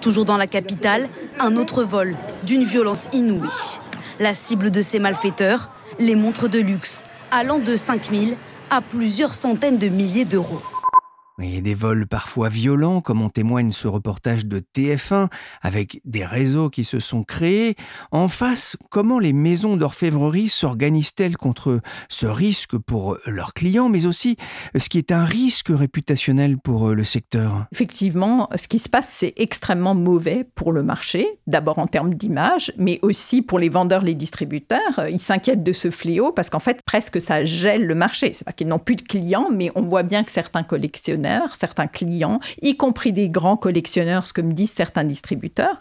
Toujours 0.00 0.24
dans 0.24 0.36
la 0.36 0.46
capitale, 0.46 1.08
un 1.38 1.56
autre 1.56 1.82
vol 1.82 2.16
d'une 2.44 2.62
violence 2.62 3.08
inouïe. 3.12 3.80
La 4.20 4.34
cible 4.34 4.70
de 4.70 4.80
ces 4.80 4.98
malfaiteurs, 4.98 5.70
les 5.98 6.14
montres 6.14 6.48
de 6.48 6.58
luxe, 6.58 7.04
allant 7.30 7.58
de 7.58 7.76
5 7.76 8.10
000 8.10 8.32
à 8.70 8.80
plusieurs 8.80 9.34
centaines 9.34 9.78
de 9.78 9.88
milliers 9.88 10.24
d'euros. 10.24 10.62
Et 11.44 11.60
des 11.60 11.74
vols 11.74 12.06
parfois 12.06 12.48
violents, 12.48 13.00
comme 13.00 13.20
en 13.20 13.28
témoigne 13.28 13.72
ce 13.72 13.88
reportage 13.88 14.46
de 14.46 14.60
TF1, 14.60 15.28
avec 15.60 16.00
des 16.04 16.24
réseaux 16.24 16.70
qui 16.70 16.84
se 16.84 17.00
sont 17.00 17.24
créés. 17.24 17.74
En 18.10 18.28
face, 18.28 18.76
comment 18.90 19.18
les 19.18 19.32
maisons 19.32 19.76
d'orfèvrerie 19.76 20.48
s'organisent-elles 20.48 21.36
contre 21.36 21.80
ce 22.08 22.26
risque 22.26 22.78
pour 22.78 23.18
leurs 23.26 23.54
clients, 23.54 23.88
mais 23.88 24.06
aussi 24.06 24.36
ce 24.76 24.88
qui 24.88 24.98
est 24.98 25.10
un 25.10 25.24
risque 25.24 25.70
réputationnel 25.70 26.58
pour 26.58 26.90
le 26.90 27.04
secteur? 27.04 27.66
Effectivement, 27.72 28.48
ce 28.54 28.68
qui 28.68 28.78
se 28.78 28.88
passe, 28.88 29.08
c'est 29.08 29.34
extrêmement 29.36 29.94
mauvais 29.94 30.46
pour 30.54 30.72
le 30.72 30.82
marché, 30.82 31.26
d'abord 31.46 31.78
en 31.78 31.86
termes 31.86 32.14
d'image, 32.14 32.72
mais 32.78 32.98
aussi 33.02 33.42
pour 33.42 33.58
les 33.58 33.68
vendeurs, 33.68 34.02
les 34.02 34.14
distributeurs. 34.14 35.06
Ils 35.10 35.20
s'inquiètent 35.20 35.64
de 35.64 35.72
ce 35.72 35.90
fléau 35.90 36.32
parce 36.32 36.50
qu'en 36.50 36.60
fait, 36.60 36.80
presque 36.86 37.20
ça 37.20 37.44
gèle 37.44 37.84
le 37.84 37.94
marché. 37.94 38.32
C'est 38.32 38.44
pas 38.44 38.52
qu'ils 38.52 38.68
n'ont 38.68 38.78
plus 38.78 38.96
de 38.96 39.02
clients, 39.02 39.48
mais 39.52 39.70
on 39.74 39.82
voit 39.82 40.04
bien 40.04 40.24
que 40.24 40.30
certains 40.30 40.62
collectionneurs 40.62 41.31
certains 41.52 41.86
clients, 41.86 42.40
y 42.60 42.76
compris 42.76 43.12
des 43.12 43.28
grands 43.28 43.56
collectionneurs, 43.56 44.26
ce 44.26 44.32
que 44.32 44.40
me 44.40 44.52
disent 44.52 44.72
certains 44.72 45.04
distributeurs, 45.04 45.78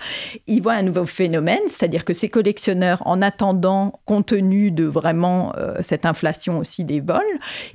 ils 0.48 0.62
voient 0.62 0.74
un 0.74 0.84
nouveau 0.84 1.06
phénomène, 1.06 1.62
c'est-à-dire 1.68 2.06
que 2.06 2.14
ces 2.14 2.30
collectionneurs, 2.30 3.02
en 3.06 3.22
attendant, 3.22 4.00
compte 4.06 4.28
tenu 4.28 4.72
de 4.72 4.86
vraiment 4.86 5.54
euh, 5.58 5.76
cette 5.82 6.06
inflation 6.06 6.60
aussi 6.60 6.84
des 6.84 7.02
vols, 7.02 7.22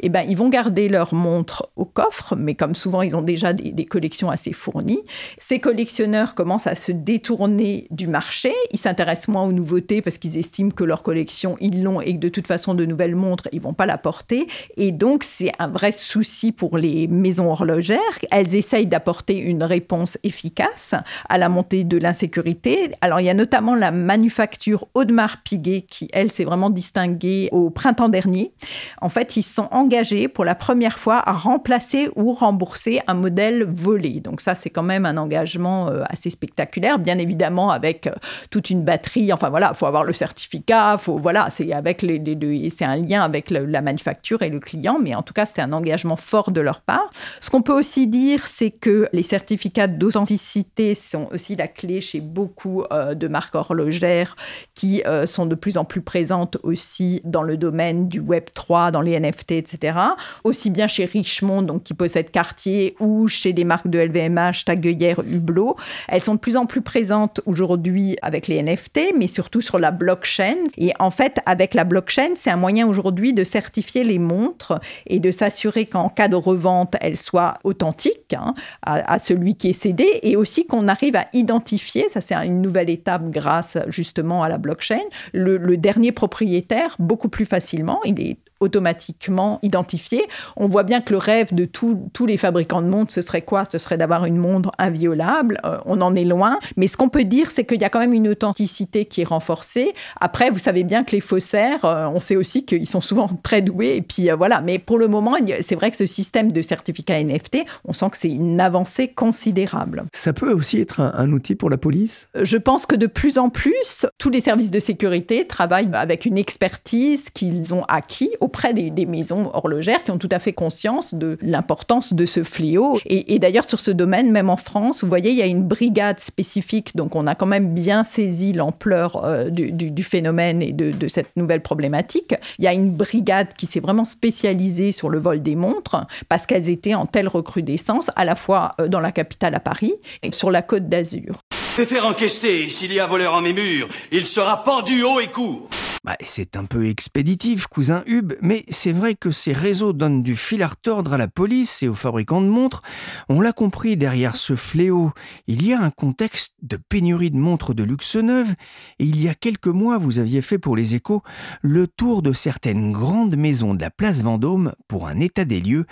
eh 0.00 0.08
ben, 0.08 0.24
ils 0.28 0.36
vont 0.36 0.48
garder 0.48 0.88
leurs 0.88 1.14
montres 1.14 1.68
au 1.76 1.84
coffre, 1.84 2.34
mais 2.36 2.54
comme 2.54 2.74
souvent, 2.74 3.02
ils 3.02 3.16
ont 3.16 3.22
déjà 3.22 3.52
des, 3.52 3.72
des 3.72 3.84
collections 3.84 4.30
assez 4.30 4.52
fournies. 4.52 5.02
Ces 5.38 5.58
collectionneurs 5.58 6.34
commencent 6.34 6.66
à 6.66 6.74
se 6.74 6.92
détourner 6.92 7.86
du 7.90 8.06
marché, 8.06 8.52
ils 8.72 8.78
s'intéressent 8.78 9.28
moins 9.28 9.44
aux 9.44 9.52
nouveautés 9.52 10.02
parce 10.02 10.18
qu'ils 10.18 10.38
estiment 10.38 10.70
que 10.70 10.84
leur 10.84 11.02
collection, 11.02 11.56
ils 11.60 11.82
l'ont 11.82 12.00
et 12.00 12.14
que 12.14 12.18
de 12.18 12.28
toute 12.28 12.46
façon, 12.46 12.74
de 12.74 12.84
nouvelles 12.84 13.16
montres, 13.16 13.48
ils 13.52 13.60
vont 13.60 13.74
pas 13.74 13.86
la 13.86 13.98
porter. 13.98 14.46
Et 14.76 14.92
donc, 14.92 15.24
c'est 15.24 15.52
un 15.58 15.68
vrai 15.68 15.92
souci 15.92 16.52
pour 16.52 16.78
les 16.78 17.08
maisons 17.08 17.50
horlogères. 17.56 17.98
Elles 18.30 18.54
essayent 18.54 18.86
d'apporter 18.86 19.38
une 19.38 19.64
réponse 19.64 20.18
efficace 20.22 20.94
à 21.28 21.38
la 21.38 21.48
montée 21.48 21.84
de 21.84 21.96
l'insécurité. 21.96 22.92
Alors, 23.00 23.20
il 23.20 23.24
y 23.24 23.30
a 23.30 23.34
notamment 23.34 23.74
la 23.74 23.90
manufacture 23.90 24.86
Audemars 24.94 25.38
Piguet 25.42 25.82
qui, 25.82 26.08
elle, 26.12 26.30
s'est 26.30 26.44
vraiment 26.44 26.70
distinguée 26.70 27.48
au 27.52 27.70
printemps 27.70 28.08
dernier. 28.08 28.52
En 29.00 29.08
fait, 29.08 29.36
ils 29.36 29.42
se 29.42 29.54
sont 29.54 29.68
engagés 29.70 30.28
pour 30.28 30.44
la 30.44 30.54
première 30.54 30.98
fois 30.98 31.22
à 31.26 31.32
remplacer 31.32 32.10
ou 32.16 32.32
rembourser 32.32 33.00
un 33.06 33.14
modèle 33.14 33.64
volé. 33.64 34.20
Donc 34.20 34.40
ça, 34.40 34.54
c'est 34.54 34.70
quand 34.70 34.82
même 34.82 35.06
un 35.06 35.16
engagement 35.16 35.88
euh, 35.88 36.02
assez 36.08 36.30
spectaculaire, 36.30 36.98
bien 36.98 37.18
évidemment 37.18 37.70
avec 37.70 38.06
euh, 38.06 38.12
toute 38.50 38.70
une 38.70 38.82
batterie. 38.82 39.32
Enfin 39.32 39.48
voilà, 39.48 39.70
il 39.74 39.76
faut 39.76 39.86
avoir 39.86 40.04
le 40.04 40.12
certificat, 40.12 40.98
faut 40.98 41.18
voilà, 41.18 41.48
c'est 41.50 41.72
avec 41.72 42.02
les, 42.02 42.18
les, 42.18 42.70
c'est 42.70 42.84
un 42.84 42.96
lien 42.96 43.22
avec 43.22 43.50
la 43.50 43.80
manufacture 43.80 44.42
et 44.42 44.50
le 44.50 44.60
client, 44.60 44.98
mais 45.00 45.14
en 45.14 45.22
tout 45.22 45.32
cas, 45.32 45.46
c'était 45.46 45.62
un 45.62 45.72
engagement 45.72 46.16
fort 46.16 46.50
de 46.50 46.60
leur 46.60 46.80
part. 46.80 47.10
Ce 47.46 47.50
qu'on 47.52 47.62
peut 47.62 47.78
aussi 47.78 48.08
dire, 48.08 48.48
c'est 48.48 48.72
que 48.72 49.08
les 49.12 49.22
certificats 49.22 49.86
d'authenticité 49.86 50.96
sont 50.96 51.28
aussi 51.32 51.54
la 51.54 51.68
clé 51.68 52.00
chez 52.00 52.18
beaucoup 52.18 52.82
euh, 52.90 53.14
de 53.14 53.28
marques 53.28 53.54
horlogères 53.54 54.34
qui 54.74 55.04
sont 55.26 55.46
de 55.46 55.54
plus 55.54 55.78
en 55.78 55.84
plus 55.84 56.00
présentes 56.00 56.58
aussi 56.64 57.20
dans 57.22 57.44
le 57.44 57.56
domaine 57.56 58.08
du 58.08 58.18
Web 58.18 58.46
3, 58.52 58.90
dans 58.90 59.00
les 59.00 59.18
NFT, 59.18 59.52
etc. 59.52 59.96
Aussi 60.42 60.70
bien 60.70 60.88
chez 60.88 61.04
Richemont, 61.04 61.62
donc 61.62 61.84
qui 61.84 61.94
possède 61.94 62.32
Cartier, 62.32 62.96
ou 62.98 63.28
chez 63.28 63.52
des 63.52 63.62
marques 63.62 63.86
de 63.86 64.00
LVMH, 64.00 64.64
Tagueillère, 64.64 65.20
Hublot. 65.20 65.76
Elles 66.08 66.22
sont 66.22 66.34
de 66.34 66.40
plus 66.40 66.56
en 66.56 66.66
plus 66.66 66.82
présentes 66.82 67.40
aujourd'hui 67.46 68.16
avec 68.22 68.48
les 68.48 68.60
NFT, 68.60 69.14
mais 69.16 69.28
surtout 69.28 69.60
sur 69.60 69.78
la 69.78 69.92
blockchain. 69.92 70.56
Et 70.78 70.92
en 70.98 71.12
fait, 71.12 71.38
avec 71.46 71.74
la 71.74 71.84
blockchain, 71.84 72.30
c'est 72.34 72.50
un 72.50 72.56
moyen 72.56 72.88
aujourd'hui 72.88 73.32
de 73.32 73.44
certifier 73.44 74.02
les 74.02 74.18
montres 74.18 74.80
et 75.06 75.20
de 75.20 75.30
s'assurer 75.30 75.86
qu'en 75.86 76.08
cas 76.08 76.26
de 76.26 76.34
revente, 76.34 76.96
elles 77.00 77.16
soient 77.16 77.35
authentiques 77.64 78.34
hein, 78.34 78.54
à, 78.82 79.18
celui 79.18 79.56
qui 79.56 79.68
est 79.70 79.72
cédé, 79.72 80.06
et 80.22 80.36
aussi 80.36 80.66
qu'on 80.66 80.88
arrive 80.88 81.16
à 81.16 81.26
identifier, 81.32 82.08
ça 82.08 82.20
c'est 82.20 82.34
une 82.34 82.60
nouvelle 82.60 82.90
étape 82.90 83.30
grâce 83.30 83.78
justement 83.88 84.42
à 84.42 84.48
la 84.48 84.58
blockchain, 84.58 85.02
le, 85.32 85.56
le 85.56 85.76
dernier 85.76 86.12
propriétaire 86.12 86.96
beaucoup 86.98 87.28
plus 87.28 87.46
facilement. 87.46 88.00
Il 88.04 88.20
est 88.20 88.36
automatiquement 88.60 89.58
identifié. 89.62 90.24
On 90.56 90.66
voit 90.66 90.82
bien 90.82 91.00
que 91.00 91.12
le 91.12 91.18
rêve 91.18 91.54
de 91.54 91.64
tous 91.64 92.26
les 92.26 92.36
fabricants 92.36 92.82
de 92.82 92.88
montres, 92.88 93.12
ce 93.12 93.20
serait 93.20 93.42
quoi? 93.42 93.64
Ce 93.70 93.78
serait 93.78 93.98
d'avoir 93.98 94.24
une 94.24 94.36
montre 94.36 94.70
inviolable. 94.78 95.58
Euh, 95.64 95.78
on 95.84 96.00
en 96.00 96.14
est 96.14 96.24
loin. 96.24 96.58
Mais 96.76 96.86
ce 96.86 96.96
qu'on 96.96 97.08
peut 97.08 97.24
dire, 97.24 97.50
c'est 97.50 97.64
qu'il 97.64 97.80
y 97.80 97.84
a 97.84 97.88
quand 97.88 97.98
même 97.98 98.14
une 98.14 98.28
authenticité 98.28 99.04
qui 99.04 99.22
est 99.22 99.24
renforcée. 99.24 99.92
Après, 100.20 100.50
vous 100.50 100.58
savez 100.58 100.84
bien 100.84 101.04
que 101.04 101.12
les 101.12 101.20
faussaires, 101.20 101.84
euh, 101.84 102.06
on 102.06 102.20
sait 102.20 102.36
aussi 102.36 102.64
qu'ils 102.64 102.88
sont 102.88 103.00
souvent 103.00 103.28
très 103.42 103.62
doués. 103.62 103.96
Et 103.96 104.02
puis 104.02 104.30
euh, 104.30 104.36
voilà. 104.36 104.60
Mais 104.60 104.78
pour 104.78 104.98
le 104.98 105.08
moment, 105.08 105.34
c'est 105.60 105.74
vrai 105.74 105.90
que 105.90 105.96
ce 105.96 106.06
système 106.06 106.52
de 106.52 106.62
certificat 106.62 107.22
NFT, 107.22 107.58
on 107.84 107.92
sent 107.92 108.10
que 108.10 108.16
c'est 108.16 108.30
une 108.30 108.60
avancée 108.60 109.08
considérable. 109.08 110.04
Ça 110.12 110.32
peut 110.32 110.52
aussi 110.52 110.80
être 110.80 111.00
un, 111.00 111.12
un 111.14 111.32
outil 111.32 111.54
pour 111.54 111.70
la 111.70 111.76
police? 111.76 112.28
Je 112.34 112.56
pense 112.56 112.86
que 112.86 112.96
de 112.96 113.06
plus 113.06 113.38
en 113.38 113.50
plus, 113.50 114.06
tous 114.18 114.30
les 114.30 114.40
services 114.40 114.70
de 114.70 114.80
sécurité 114.80 115.46
travaillent 115.46 115.90
avec 115.92 116.26
une 116.26 116.38
expertise 116.38 117.30
qu'ils 117.30 117.74
ont 117.74 117.84
acquis 117.84 118.30
auprès 118.46 118.72
des, 118.72 119.06
maisons 119.06 119.50
horlogères 119.52 120.04
qui 120.04 120.12
ont 120.12 120.18
tout 120.18 120.28
à 120.30 120.38
fait 120.38 120.52
conscience 120.52 121.14
de 121.14 121.36
l'importance 121.42 122.12
de 122.12 122.26
ce 122.26 122.44
fléau. 122.44 123.00
Et, 123.04 123.40
d'ailleurs, 123.40 123.68
sur 123.68 123.80
ce 123.80 123.90
domaine, 123.90 124.30
même 124.30 124.50
en 124.50 124.56
France, 124.56 125.02
vous 125.02 125.08
voyez, 125.08 125.30
il 125.30 125.36
y 125.36 125.42
a 125.42 125.46
une 125.46 125.64
brigade 125.64 126.20
spécifique, 126.20 126.94
donc 126.94 127.16
on 127.16 127.26
a 127.26 127.34
quand 127.34 127.46
même 127.46 127.74
bien 127.74 128.04
saisi 128.04 128.52
l'ampleur 128.52 129.24
euh, 129.24 129.50
du, 129.50 130.02
phénomène 130.04 130.62
et 130.62 130.72
de, 130.72 131.08
cette 131.08 131.36
nouvelle 131.36 131.60
problématique. 131.60 132.34
Il 132.60 132.64
y 132.64 132.68
a 132.68 132.72
une 132.72 132.90
brigade 132.90 133.48
qui 133.54 133.66
s'est 133.66 133.80
vraiment 133.80 134.04
spécialisée 134.04 134.92
sur 134.92 135.08
le 135.08 135.18
vol 135.18 135.42
des 135.42 135.56
montres 135.56 136.06
parce 136.28 136.46
qu'elles 136.46 136.68
étaient 136.68 136.94
en 136.94 137.06
telle 137.06 137.28
recrudescence, 137.28 138.12
à 138.14 138.24
la 138.24 138.36
fois 138.36 138.76
euh, 138.80 138.86
dans 138.86 139.00
la 139.00 139.10
capitale 139.10 139.56
à 139.56 139.60
Paris 139.60 139.94
et 140.22 140.30
sur 140.30 140.52
la 140.52 140.62
côte 140.62 140.88
d'Azur. 140.88 141.40
Vais 141.76 141.84
faire 141.84 142.06
enquester. 142.06 142.70
S'il 142.70 142.92
y 142.92 143.00
a 143.00 143.06
voleur 143.06 143.34
en 143.34 143.42
mes 143.42 143.52
murs, 143.52 143.88
il 144.12 144.24
sera 144.24 144.62
pendu 144.62 145.02
haut 145.02 145.20
et 145.20 145.26
court. 145.26 145.68
Bah, 146.06 146.16
c'est 146.20 146.56
un 146.56 146.64
peu 146.66 146.86
expéditif, 146.86 147.66
cousin 147.66 148.04
Hub, 148.06 148.34
mais 148.40 148.64
c'est 148.68 148.92
vrai 148.92 149.16
que 149.16 149.32
ces 149.32 149.52
réseaux 149.52 149.92
donnent 149.92 150.22
du 150.22 150.36
fil 150.36 150.62
à 150.62 150.68
retordre 150.68 151.14
à 151.14 151.18
la 151.18 151.26
police 151.26 151.82
et 151.82 151.88
aux 151.88 151.96
fabricants 151.96 152.40
de 152.40 152.46
montres. 152.46 152.82
On 153.28 153.40
l'a 153.40 153.52
compris, 153.52 153.96
derrière 153.96 154.36
ce 154.36 154.54
fléau, 154.54 155.10
il 155.48 155.66
y 155.66 155.72
a 155.72 155.80
un 155.80 155.90
contexte 155.90 156.54
de 156.62 156.76
pénurie 156.76 157.32
de 157.32 157.36
montres 157.36 157.74
de 157.74 157.82
luxe 157.82 158.14
neuves, 158.14 158.54
et 159.00 159.04
il 159.04 159.20
y 159.20 159.28
a 159.28 159.34
quelques 159.34 159.66
mois, 159.66 159.98
vous 159.98 160.20
aviez 160.20 160.42
fait 160.42 160.58
pour 160.58 160.76
les 160.76 160.94
échos 160.94 161.24
le 161.60 161.88
tour 161.88 162.22
de 162.22 162.32
certaines 162.32 162.92
grandes 162.92 163.36
maisons 163.36 163.74
de 163.74 163.80
la 163.80 163.90
place 163.90 164.22
Vendôme 164.22 164.74
pour 164.86 165.08
un 165.08 165.18
état 165.18 165.44
des 165.44 165.60
lieux, 165.60 165.86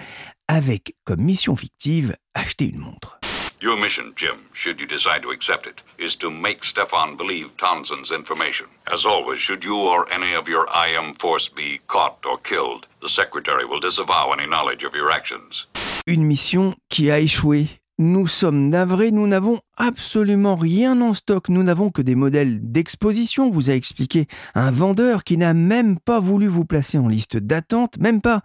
avec 0.47 0.94
comme 1.02 1.23
mission 1.23 1.56
fictive 1.56 2.14
acheter 2.35 2.66
une 2.68 2.78
montre. 2.78 3.18
Your 3.64 3.78
mission, 3.78 4.12
Jim, 4.14 4.40
should 4.52 4.78
you 4.78 4.85
decide 4.87 5.23
to 5.23 5.30
accept 5.30 5.66
it, 5.66 5.80
is 5.97 6.16
to 6.16 6.30
make 6.30 6.64
Stefan 6.64 7.16
believe 7.16 7.56
Townsend's 7.56 8.12
information. 8.12 8.66
As 8.92 9.06
always, 9.06 9.40
should 9.40 9.64
you 9.64 9.76
or 9.76 10.06
any 10.12 10.35
of 10.35 10.47
your 10.47 10.68
IM 10.87 11.14
force 11.14 11.49
be 11.49 11.80
caught 11.87 12.18
or 12.26 12.37
killed, 12.37 12.87
the 13.00 13.09
Secretary 13.09 13.64
will 13.64 13.80
disavow 13.80 14.33
any 14.33 14.44
knowledge 14.44 14.85
of 14.85 14.94
your 14.94 15.11
actions. 15.11 15.64
Une 16.06 16.28
mission 16.28 16.76
qui 16.90 17.11
a 17.11 17.18
échoué. 17.18 17.71
Nous 17.99 18.27
sommes 18.27 18.71
navrés, 18.71 19.13
nous 19.13 19.29
n'avons 19.29 19.61
absolument 19.77 20.57
rien 20.57 21.01
en 21.01 21.15
stock. 21.15 21.49
Nous 21.49 21.63
n'avons 21.63 21.91
que 21.91 22.03
des 22.03 22.17
modèles 22.17 22.59
d'exposition, 22.61 23.51
vous 23.51 23.71
a 23.71 23.75
expliqué 23.75 24.27
un 24.57 24.73
vendeur 24.73 25.23
qui 25.23 25.37
n'a 25.37 25.55
même 25.55 26.01
pas 26.01 26.19
voulu 26.19 26.49
vous 26.49 26.65
placer 26.65 26.99
en 26.99 27.07
liste 27.07 27.37
d'attente, 27.37 27.99
même 27.99 28.21
pas 28.21 28.43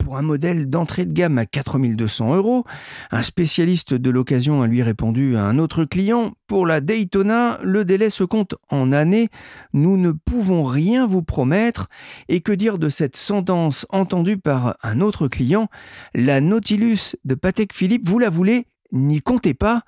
pour 0.00 0.16
un 0.16 0.22
modèle 0.22 0.68
d'entrée 0.68 1.06
de 1.06 1.12
gamme 1.12 1.38
à 1.38 1.46
4200 1.46 2.34
euros. 2.34 2.64
Un 3.12 3.22
spécialiste 3.22 3.94
de 3.94 4.10
l'occasion 4.10 4.62
a 4.62 4.66
lui 4.66 4.82
répondu 4.82 5.36
à 5.36 5.44
un 5.44 5.58
autre 5.58 5.84
client, 5.84 6.32
pour 6.48 6.66
la 6.66 6.80
Daytona, 6.80 7.60
le 7.62 7.84
délai 7.84 8.10
se 8.10 8.24
compte 8.24 8.56
en 8.70 8.90
années. 8.90 9.28
Nous 9.74 9.96
ne 9.96 10.10
pouvons 10.10 10.64
rien 10.64 11.06
vous 11.06 11.22
promettre. 11.22 11.88
Et 12.28 12.40
que 12.40 12.52
dire 12.52 12.78
de 12.78 12.88
cette 12.88 13.16
sentence 13.16 13.86
entendue 13.90 14.38
par 14.38 14.76
un 14.82 15.02
autre 15.02 15.28
client? 15.28 15.68
La 16.14 16.40
Nautilus 16.40 17.16
de 17.24 17.34
Patek 17.34 17.74
Philippe, 17.74 18.08
vous 18.08 18.18
la 18.18 18.30
voulez 18.30 18.66
N'y 18.92 19.20
comptez 19.20 19.54
pas, 19.54 19.82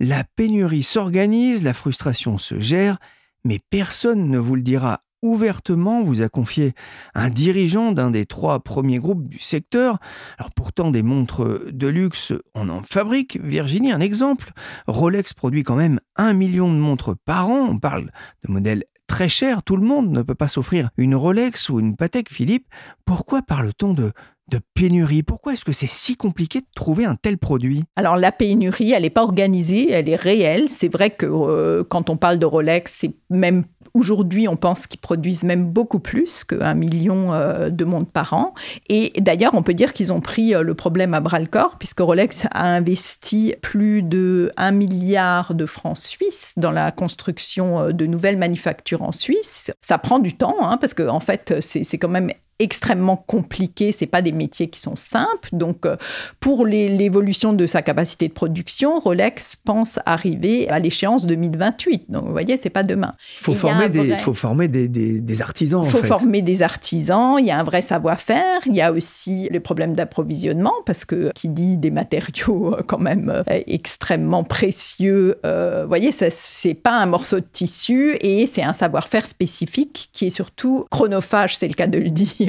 la 0.00 0.24
pénurie 0.24 0.82
s'organise, 0.82 1.62
la 1.62 1.74
frustration 1.74 2.38
se 2.38 2.58
gère, 2.60 2.98
mais 3.44 3.58
personne 3.70 4.28
ne 4.28 4.38
vous 4.38 4.54
le 4.54 4.62
dira 4.62 5.00
ouvertement, 5.24 6.02
vous 6.02 6.20
a 6.20 6.28
confié 6.28 6.74
un 7.14 7.30
dirigeant 7.30 7.92
d'un 7.92 8.10
des 8.10 8.26
trois 8.26 8.60
premiers 8.60 8.98
groupes 8.98 9.26
du 9.26 9.38
secteur. 9.38 9.98
Alors 10.38 10.50
pourtant 10.52 10.90
des 10.90 11.02
montres 11.02 11.72
de 11.72 11.86
luxe, 11.88 12.34
on 12.54 12.68
en 12.68 12.82
fabrique. 12.82 13.40
Virginie, 13.42 13.90
un 13.90 14.00
exemple. 14.00 14.52
Rolex 14.86 15.32
produit 15.32 15.62
quand 15.62 15.76
même 15.76 15.98
un 16.16 16.34
million 16.34 16.70
de 16.70 16.78
montres 16.78 17.16
par 17.24 17.48
an. 17.48 17.66
On 17.70 17.78
parle 17.78 18.10
de 18.46 18.52
modèles 18.52 18.84
très 19.06 19.30
chers. 19.30 19.62
Tout 19.62 19.78
le 19.78 19.86
monde 19.86 20.10
ne 20.10 20.22
peut 20.22 20.34
pas 20.34 20.48
s'offrir 20.48 20.90
une 20.98 21.14
Rolex 21.14 21.70
ou 21.70 21.80
une 21.80 21.96
Patek 21.96 22.30
Philippe. 22.30 22.68
Pourquoi 23.06 23.40
parle-t-on 23.40 23.94
de 23.94 24.12
de 24.48 24.60
pénurie. 24.74 25.22
Pourquoi 25.22 25.54
est-ce 25.54 25.64
que 25.64 25.72
c'est 25.72 25.88
si 25.88 26.16
compliqué 26.16 26.60
de 26.60 26.66
trouver 26.74 27.04
un 27.04 27.16
tel 27.16 27.38
produit? 27.38 27.84
Alors 27.96 28.16
la 28.16 28.32
pénurie, 28.32 28.92
elle 28.92 29.02
n'est 29.02 29.10
pas 29.10 29.22
organisée, 29.22 29.90
elle 29.90 30.08
est 30.08 30.16
réelle. 30.16 30.68
C'est 30.68 30.92
vrai 30.92 31.10
que 31.10 31.26
euh, 31.26 31.84
quand 31.84 32.10
on 32.10 32.16
parle 32.16 32.38
de 32.38 32.46
Rolex, 32.46 32.94
c'est 33.00 33.14
même 33.30 33.64
Aujourd'hui, 33.96 34.48
on 34.48 34.56
pense 34.56 34.88
qu'ils 34.88 34.98
produisent 34.98 35.44
même 35.44 35.66
beaucoup 35.66 36.00
plus 36.00 36.42
qu'un 36.42 36.74
million 36.74 37.32
euh, 37.32 37.70
de 37.70 37.84
montres 37.84 38.10
par 38.10 38.32
an. 38.32 38.52
Et 38.88 39.12
d'ailleurs, 39.20 39.54
on 39.54 39.62
peut 39.62 39.72
dire 39.72 39.92
qu'ils 39.92 40.12
ont 40.12 40.20
pris 40.20 40.52
euh, 40.52 40.62
le 40.62 40.74
problème 40.74 41.14
à 41.14 41.20
bras 41.20 41.38
le 41.38 41.46
corps, 41.46 41.76
puisque 41.78 42.00
Rolex 42.00 42.46
a 42.50 42.64
investi 42.64 43.54
plus 43.62 44.02
de 44.02 44.50
1 44.56 44.72
milliard 44.72 45.54
de 45.54 45.64
francs 45.64 45.96
suisses 45.96 46.54
dans 46.56 46.72
la 46.72 46.90
construction 46.90 47.92
de 47.92 48.06
nouvelles 48.06 48.36
manufactures 48.36 49.02
en 49.02 49.12
Suisse. 49.12 49.70
Ça 49.80 49.98
prend 49.98 50.18
du 50.18 50.32
temps, 50.32 50.56
hein, 50.62 50.76
parce 50.76 50.92
qu'en 50.92 51.14
en 51.14 51.20
fait, 51.20 51.54
c'est 51.60 51.98
quand 51.98 52.08
même 52.08 52.30
extrêmement 52.58 53.16
compliqué. 53.16 53.92
C'est 53.92 54.06
pas 54.06 54.22
des 54.22 54.32
métiers 54.32 54.68
qui 54.68 54.80
sont 54.80 54.96
simples. 54.96 55.48
Donc, 55.52 55.86
euh, 55.86 55.96
pour 56.40 56.66
l'évolution 56.66 57.52
de 57.52 57.66
sa 57.66 57.82
capacité 57.82 58.28
de 58.28 58.32
production, 58.32 58.98
Rolex 59.00 59.56
pense 59.56 59.98
arriver 60.06 60.68
à 60.68 60.78
l'échéance 60.78 61.26
2028. 61.26 62.10
Donc, 62.10 62.24
vous 62.24 62.32
voyez, 62.32 62.56
c'est 62.56 62.70
pas 62.70 62.82
demain. 62.82 63.14
Il 63.40 63.44
faut, 63.44 63.54
former, 63.54 63.88
des, 63.88 64.16
faut 64.18 64.34
former 64.34 64.68
des, 64.68 64.88
des, 64.88 65.42
artisans. 65.42 65.82
Il 65.84 65.90
faut 65.90 66.04
former 66.04 66.42
des 66.42 66.62
artisans. 66.62 67.36
Il 67.38 67.46
y 67.46 67.50
a 67.50 67.58
un 67.58 67.64
vrai 67.64 67.82
savoir-faire. 67.82 68.60
Il 68.66 68.74
y 68.74 68.80
a 68.80 68.92
aussi 68.92 69.48
les 69.50 69.60
problèmes 69.60 69.94
d'approvisionnement 69.94 70.74
parce 70.86 71.04
que 71.04 71.32
qui 71.34 71.48
dit 71.48 71.76
des 71.76 71.90
matériaux 71.90 72.74
euh, 72.74 72.82
quand 72.86 72.98
même 72.98 73.30
euh, 73.30 73.42
extrêmement 73.66 74.44
précieux. 74.44 75.38
vous 75.42 75.88
voyez, 75.88 76.12
c'est 76.12 76.74
pas 76.74 76.92
un 76.92 77.06
morceau 77.06 77.40
de 77.40 77.46
tissu 77.50 78.16
et 78.20 78.46
c'est 78.46 78.62
un 78.62 78.72
savoir-faire 78.72 79.26
spécifique 79.26 80.10
qui 80.12 80.26
est 80.26 80.30
surtout 80.30 80.86
chronophage, 80.90 81.56
c'est 81.56 81.68
le 81.68 81.74
cas 81.74 81.86
de 81.86 81.98
le 81.98 82.10
dire 82.10 82.43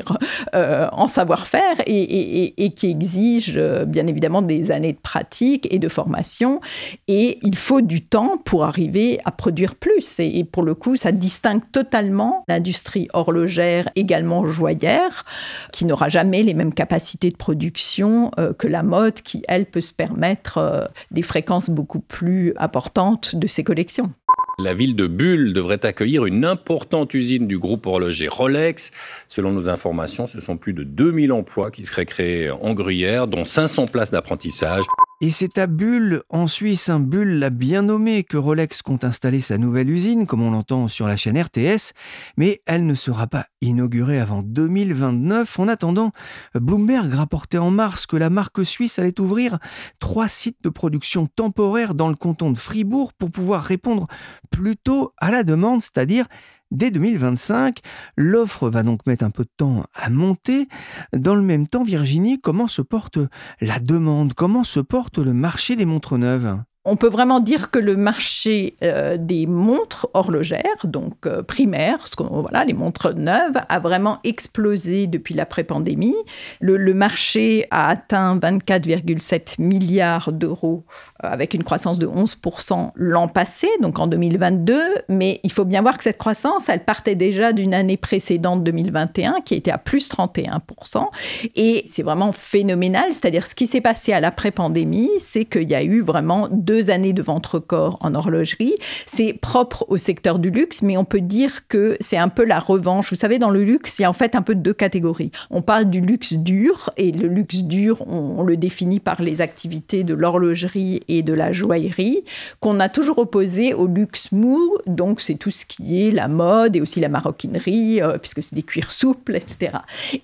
euh, 0.56 0.88
en 0.92 1.08
savoir-faire 1.08 1.82
et, 1.86 2.72
qui 2.75 2.90
exige 2.90 3.56
euh, 3.58 3.86
bien 3.86 4.08
évidemment 4.08 4.42
des 4.42 4.72
années 4.72 4.94
de 4.94 5.00
pratique 5.00 5.68
et 5.72 5.80
de 5.80 5.88
formation. 5.88 6.62
Et 7.08 7.40
il 7.42 7.56
faut 7.56 7.82
du 7.82 8.04
temps 8.04 8.38
pour 8.44 8.64
arriver 8.64 9.20
à 9.25 9.32
produire 9.32 9.75
plus. 9.75 10.20
Et, 10.20 10.44
pour 10.44 10.64
le 10.64 10.75
coup, 10.75 10.96
ça 10.96 11.12
distingue 11.12 11.62
totalement 11.72 12.44
l'industrie 12.48 13.08
horlogère, 13.14 13.90
également 13.96 14.46
joyeuse, 14.46 15.24
qui 15.72 15.86
n'aura 15.86 16.10
jamais 16.10 16.44
les 16.44 16.54
mêmes 16.54 16.74
capacités 16.74 17.30
de 17.30 17.38
production 17.38 18.32
euh, 18.40 18.54
que 18.54 18.68
la 18.68 18.84
mode, 18.84 19.16
qui, 19.22 19.44
elle, 19.48 19.66
peut 19.66 19.82
se 19.82 19.94
permettre 19.94 20.90
des 21.12 21.22
fréquences 21.22 21.70
beaucoup 21.70 22.00
plus 22.00 22.54
importantes 22.58 23.36
de 23.36 23.48
ses 23.48 23.64
collections. 23.64 24.12
La 24.58 24.74
ville 24.74 24.96
de 24.96 25.08
Bulle 25.08 25.52
devrait 25.52 25.86
accueillir 25.86 26.26
une 26.26 26.46
importante 26.46 27.14
usine 27.14 27.46
du 27.46 27.60
groupe 27.60 27.86
horloger 27.86 28.30
Rolex. 28.30 28.92
Selon 29.28 29.52
nos 29.52 29.68
informations, 29.68 30.28
ce 30.28 30.40
sont 30.40 30.56
plus 30.56 30.74
de 30.74 30.84
2000 30.84 31.34
emplois 31.34 31.72
qui 31.72 31.86
seraient 31.86 32.06
créés 32.06 32.52
en 32.52 32.74
Gruyère, 32.74 33.28
dont 33.28 33.44
500 33.44 33.88
places 33.88 34.12
d'apprentissage. 34.12 34.86
Et 35.22 35.31
c'est 35.31 35.57
à 35.57 35.65
Bulle, 35.65 36.24
en 36.29 36.45
Suisse, 36.45 36.89
un 36.89 37.00
Bulle 37.00 37.39
l'a 37.39 37.50
bien 37.50 37.84
nommé, 37.84 38.25
que 38.25 38.36
Rolex 38.36 38.81
compte 38.81 39.05
installer 39.05 39.39
sa 39.39 39.57
nouvelle 39.57 39.89
usine, 39.89 40.25
comme 40.25 40.41
on 40.41 40.51
l'entend 40.51 40.89
sur 40.89 41.07
la 41.07 41.15
chaîne 41.15 41.41
RTS, 41.41 41.93
mais 42.36 42.62
elle 42.65 42.86
ne 42.86 42.95
sera 42.95 43.25
pas 43.27 43.45
inaugurée 43.62 44.19
avant 44.19 44.41
2029. 44.41 45.57
En 45.57 45.69
attendant, 45.69 46.12
Bloomberg 46.53 47.13
rapportait 47.13 47.57
en 47.57 47.72
mars 47.72 48.05
que 48.05 48.17
la 48.17 48.29
marque 48.29 48.65
suisse 48.65 49.00
allait 49.00 49.17
ouvrir 49.22 49.57
trois 50.00 50.27
sites 50.27 50.62
de 50.63 50.69
production 50.69 51.27
temporaires 51.27 51.95
dans 51.95 52.10
le 52.10 52.15
canton 52.15 52.51
de 52.51 52.57
Fribourg 52.57 53.13
pour 53.13 53.31
pouvoir 53.31 53.63
répondre 53.63 54.07
plus 54.51 54.75
tôt 54.75 55.13
à 55.17 55.31
la 55.31 55.43
demande, 55.43 55.81
c'est-à-dire 55.81 56.25
dès 56.72 56.91
2025. 56.91 57.79
L'offre 58.17 58.69
va 58.69 58.84
donc 58.84 59.05
mettre 59.05 59.25
un 59.25 59.31
peu 59.31 59.43
de 59.43 59.51
temps 59.55 59.86
à 59.93 60.10
monter. 60.10 60.67
Dans 61.13 61.36
le 61.36 61.41
même 61.41 61.67
temps, 61.67 61.84
Virginie, 61.84 62.39
comment 62.39 62.67
se 62.67 62.81
porte 62.81 63.19
la 63.62 63.79
demande? 63.79 64.34
Comment 64.34 64.63
se 64.63 64.79
porte 64.79 65.17
le 65.17 65.34
marché 65.34 65.75
des 65.75 65.86
montres 65.86 66.17
neuves? 66.17 66.60
On 66.86 66.96
peut 66.96 67.10
vraiment 67.10 67.39
dire 67.39 67.72
que 67.72 67.80
le 67.80 67.96
marché 67.96 68.75
euh, 68.84 69.18
des 69.20 69.48
montres 69.48 70.08
horlogères, 70.13 70.86
donc 70.86 71.25
euh, 71.25 71.42
primaires, 71.42 72.08
ce 72.08 72.15
voilà, 72.22 72.63
les 72.63 72.74
montres 72.74 73.13
neuves, 73.15 73.60
a 73.68 73.80
vraiment 73.80 74.20
explosé 74.24 75.08
depuis 75.08 75.34
l'après-pandémie. 75.34 76.15
Le, 76.62 76.77
le, 76.77 76.94
marché 76.94 77.65
a 77.72 77.89
atteint 77.89 78.38
24,7 78.38 79.60
milliards 79.60 80.32
d'euros 80.32 80.86
euh, 81.24 81.27
avec 81.27 81.56
une 81.56 81.63
croissance 81.63 81.98
de 81.98 82.08
11% 82.08 82.92
l'an 82.96 83.27
passé, 83.27 83.68
donc 83.82 83.98
en 83.98 84.06
2022. 84.06 84.80
Mais 85.10 85.39
il 85.44 85.51
faut 85.51 85.65
bien 85.65 85.82
voir 85.82 85.98
que 85.98 86.04
cette 86.04 86.20
croissance, 86.20 86.70
elle 86.70 86.84
partait 86.84 87.15
déjà 87.15 87.51
d'une 87.51 87.74
année 87.74 87.98
précédente, 87.98 88.63
2021, 88.63 89.42
qui 89.44 89.56
était 89.56 89.72
à 89.72 89.80
plus 89.80 90.10
31%. 90.10 91.08
Et 91.56 91.82
c'est 91.86 92.04
vraiment 92.04 92.32
phénoménal. 92.32 93.06
C'est-à-dire, 93.10 93.46
ce 93.46 93.56
qui 93.56 93.65
s'est 93.65 93.82
passé 93.82 94.13
à 94.13 94.20
l'après-pandémie, 94.20 95.10
c'est 95.20 95.46
qu'il 95.46 95.70
y 95.70 95.75
a 95.75 95.84
eu 95.84 96.01
vraiment 96.01 96.48
deux 96.51 96.75
années 96.89 97.13
de 97.13 97.22
vente 97.22 97.46
record 97.46 97.98
en 98.01 98.15
horlogerie. 98.15 98.75
C'est 99.05 99.34
propre 99.34 99.86
au 99.89 99.98
secteur 99.98 100.39
du 100.39 100.50
luxe, 100.50 100.82
mais 100.82 100.98
on 100.98 101.05
peut 101.05 101.22
dire 101.22 101.67
que 101.67 101.98
c'est 102.00 102.17
un 102.17 102.29
peu 102.29 102.46
la 102.46 102.60
revanche. 102.60 103.10
Vous 103.10 103.15
savez, 103.15 103.39
dans 103.39 103.50
le 103.50 103.63
luxe, 103.63 104.00
il 104.00 104.03
y 104.03 104.05
a 104.05 104.10
en 104.10 104.13
fait 104.13 104.36
un 104.36 104.41
peu 104.41 104.55
deux 104.55 104.74
catégories. 104.74 105.32
On 105.50 105.62
parle 105.62 105.86
du 105.86 106.01
luxe 106.01 106.34
dur, 106.34 106.89
et 106.98 107.12
le 107.12 107.27
luxe 107.27 107.63
dur, 107.63 108.03
on, 108.08 108.44
le 108.44 108.58
définit 108.58 109.00
par 109.00 109.22
les 109.22 109.41
activités 109.41 110.03
de 110.03 110.13
l'horlogerie 110.13 111.01
et 111.08 111.24
de 111.24 111.34
la 111.34 111.51
joaillerie, 111.51 112.24
qu'on 112.60 112.79
a 112.79 112.89
toujours 112.89 113.17
opposé 113.17 113.74
au 113.74 113.88
luxe 113.88 114.32
mou, 114.32 114.77
donc 114.86 115.22
c'est 115.22 115.36
tout 115.36 115.51
ce 115.51 115.65
qui 115.65 116.05
est 116.05 116.12
la 116.12 116.27
mode 116.27 116.75
et 116.75 116.82
aussi 116.82 117.00
la 117.00 117.10
maroquinerie, 117.10 118.01
euh, 118.01 118.17
puisque 118.17 118.44
c'est 118.44 118.53
des 118.53 118.63
cuirs 118.63 118.91
souples, 118.91 119.36
etc. 119.36 119.77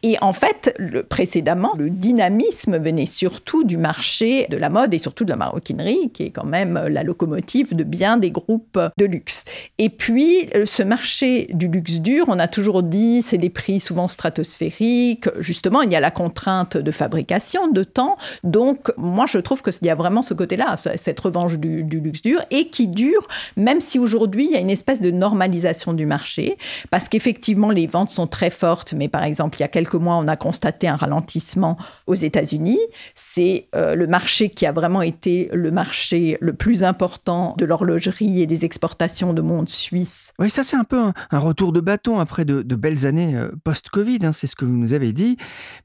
Et 0.03 0.17
en 0.21 0.33
fait, 0.33 0.75
précédemment, 1.09 1.73
le 1.77 1.89
dynamisme 1.89 2.77
venait 2.77 3.05
surtout 3.05 3.63
du 3.63 3.77
marché 3.77 4.47
de 4.49 4.57
la 4.57 4.69
mode 4.69 4.93
et 4.93 4.97
surtout 4.99 5.25
de 5.25 5.29
la 5.29 5.35
maroquinerie, 5.35 6.11
qui 6.13 6.23
est 6.23 6.29
quand 6.29 6.40
même 6.45 6.87
la 6.87 7.03
locomotive 7.03 7.75
de 7.75 7.83
bien 7.83 8.17
des 8.17 8.31
groupes 8.31 8.79
de 8.97 9.05
luxe. 9.05 9.45
Et 9.77 9.89
puis, 9.89 10.49
euh, 10.55 10.65
ce 10.65 10.83
marché 10.83 11.47
du 11.53 11.67
luxe 11.67 11.99
dur, 11.99 12.25
on 12.27 12.39
a 12.39 12.47
toujours 12.47 12.83
dit, 12.83 13.21
c'est 13.21 13.37
des 13.37 13.49
prix 13.49 13.79
souvent 13.79 14.07
stratosphériques. 14.07 15.29
Justement, 15.39 15.81
il 15.81 15.91
y 15.91 15.95
a 15.95 15.99
la 15.99 16.11
contrainte 16.11 16.77
de 16.77 16.91
fabrication, 16.91 17.67
de 17.67 17.83
temps. 17.83 18.17
Donc, 18.43 18.91
moi, 18.97 19.25
je 19.27 19.37
trouve 19.37 19.61
qu'il 19.61 19.87
y 19.87 19.89
a 19.89 19.95
vraiment 19.95 20.21
ce 20.21 20.33
côté-là 20.33 20.75
cette 20.77 21.19
revanche 21.19 21.57
du, 21.57 21.83
luxe 21.83 22.21
dur, 22.21 22.41
et 22.49 22.69
qui 22.69 22.87
dure, 22.87 23.27
même 23.57 23.81
si 23.81 23.99
aujourd'hui 23.99 24.45
il 24.45 24.51
y 24.51 24.55
a 24.55 24.59
une 24.59 24.69
espèce 24.69 25.01
de 25.01 25.11
normalisation 25.11 25.93
du 25.93 26.05
marché, 26.05 26.57
parce 26.89 27.09
qu'effectivement 27.09 27.71
les 27.71 27.87
ventes 27.87 28.09
sont 28.09 28.27
très 28.27 28.49
fortes, 28.49 28.93
mais 28.93 29.07
par 29.07 29.23
exemple 29.23 29.57
il 29.57 29.61
y 29.61 29.63
a 29.63 29.67
quelques 29.67 29.95
mois 29.95 30.15
on 30.15 30.27
a 30.27 30.35
constaté 30.35 30.87
un 30.87 30.95
ralentissement 30.95 31.77
aux 32.07 32.15
États-Unis. 32.15 32.79
C'est 33.15 33.67
euh, 33.75 33.95
le 33.95 34.07
marché 34.07 34.49
qui 34.49 34.65
a 34.65 34.71
vraiment 34.71 35.01
été 35.01 35.49
le 35.53 35.71
marché 35.71 36.30
le 36.39 36.53
plus 36.53 36.83
important 36.83 37.55
de 37.57 37.65
l'horlogerie 37.65 38.41
et 38.41 38.47
des 38.47 38.65
exportations 38.65 39.33
de 39.33 39.41
montres 39.41 39.71
suisses. 39.71 40.33
Oui, 40.39 40.49
ça 40.49 40.63
c'est 40.63 40.77
un 40.77 40.83
peu 40.83 40.99
un, 41.31 41.39
retour 41.39 41.73
de 41.73 41.81
bâton 41.81 42.19
après 42.19 42.45
de, 42.45 42.61
belles 42.75 43.05
années 43.05 43.35
euh, 43.35 43.51
post-Covid, 43.63 44.19
hein, 44.23 44.31
c'est 44.31 44.47
ce 44.47 44.55
que 44.55 44.65
vous 44.65 44.75
nous 44.75 44.93
avez 44.93 45.13
dit. 45.13 45.37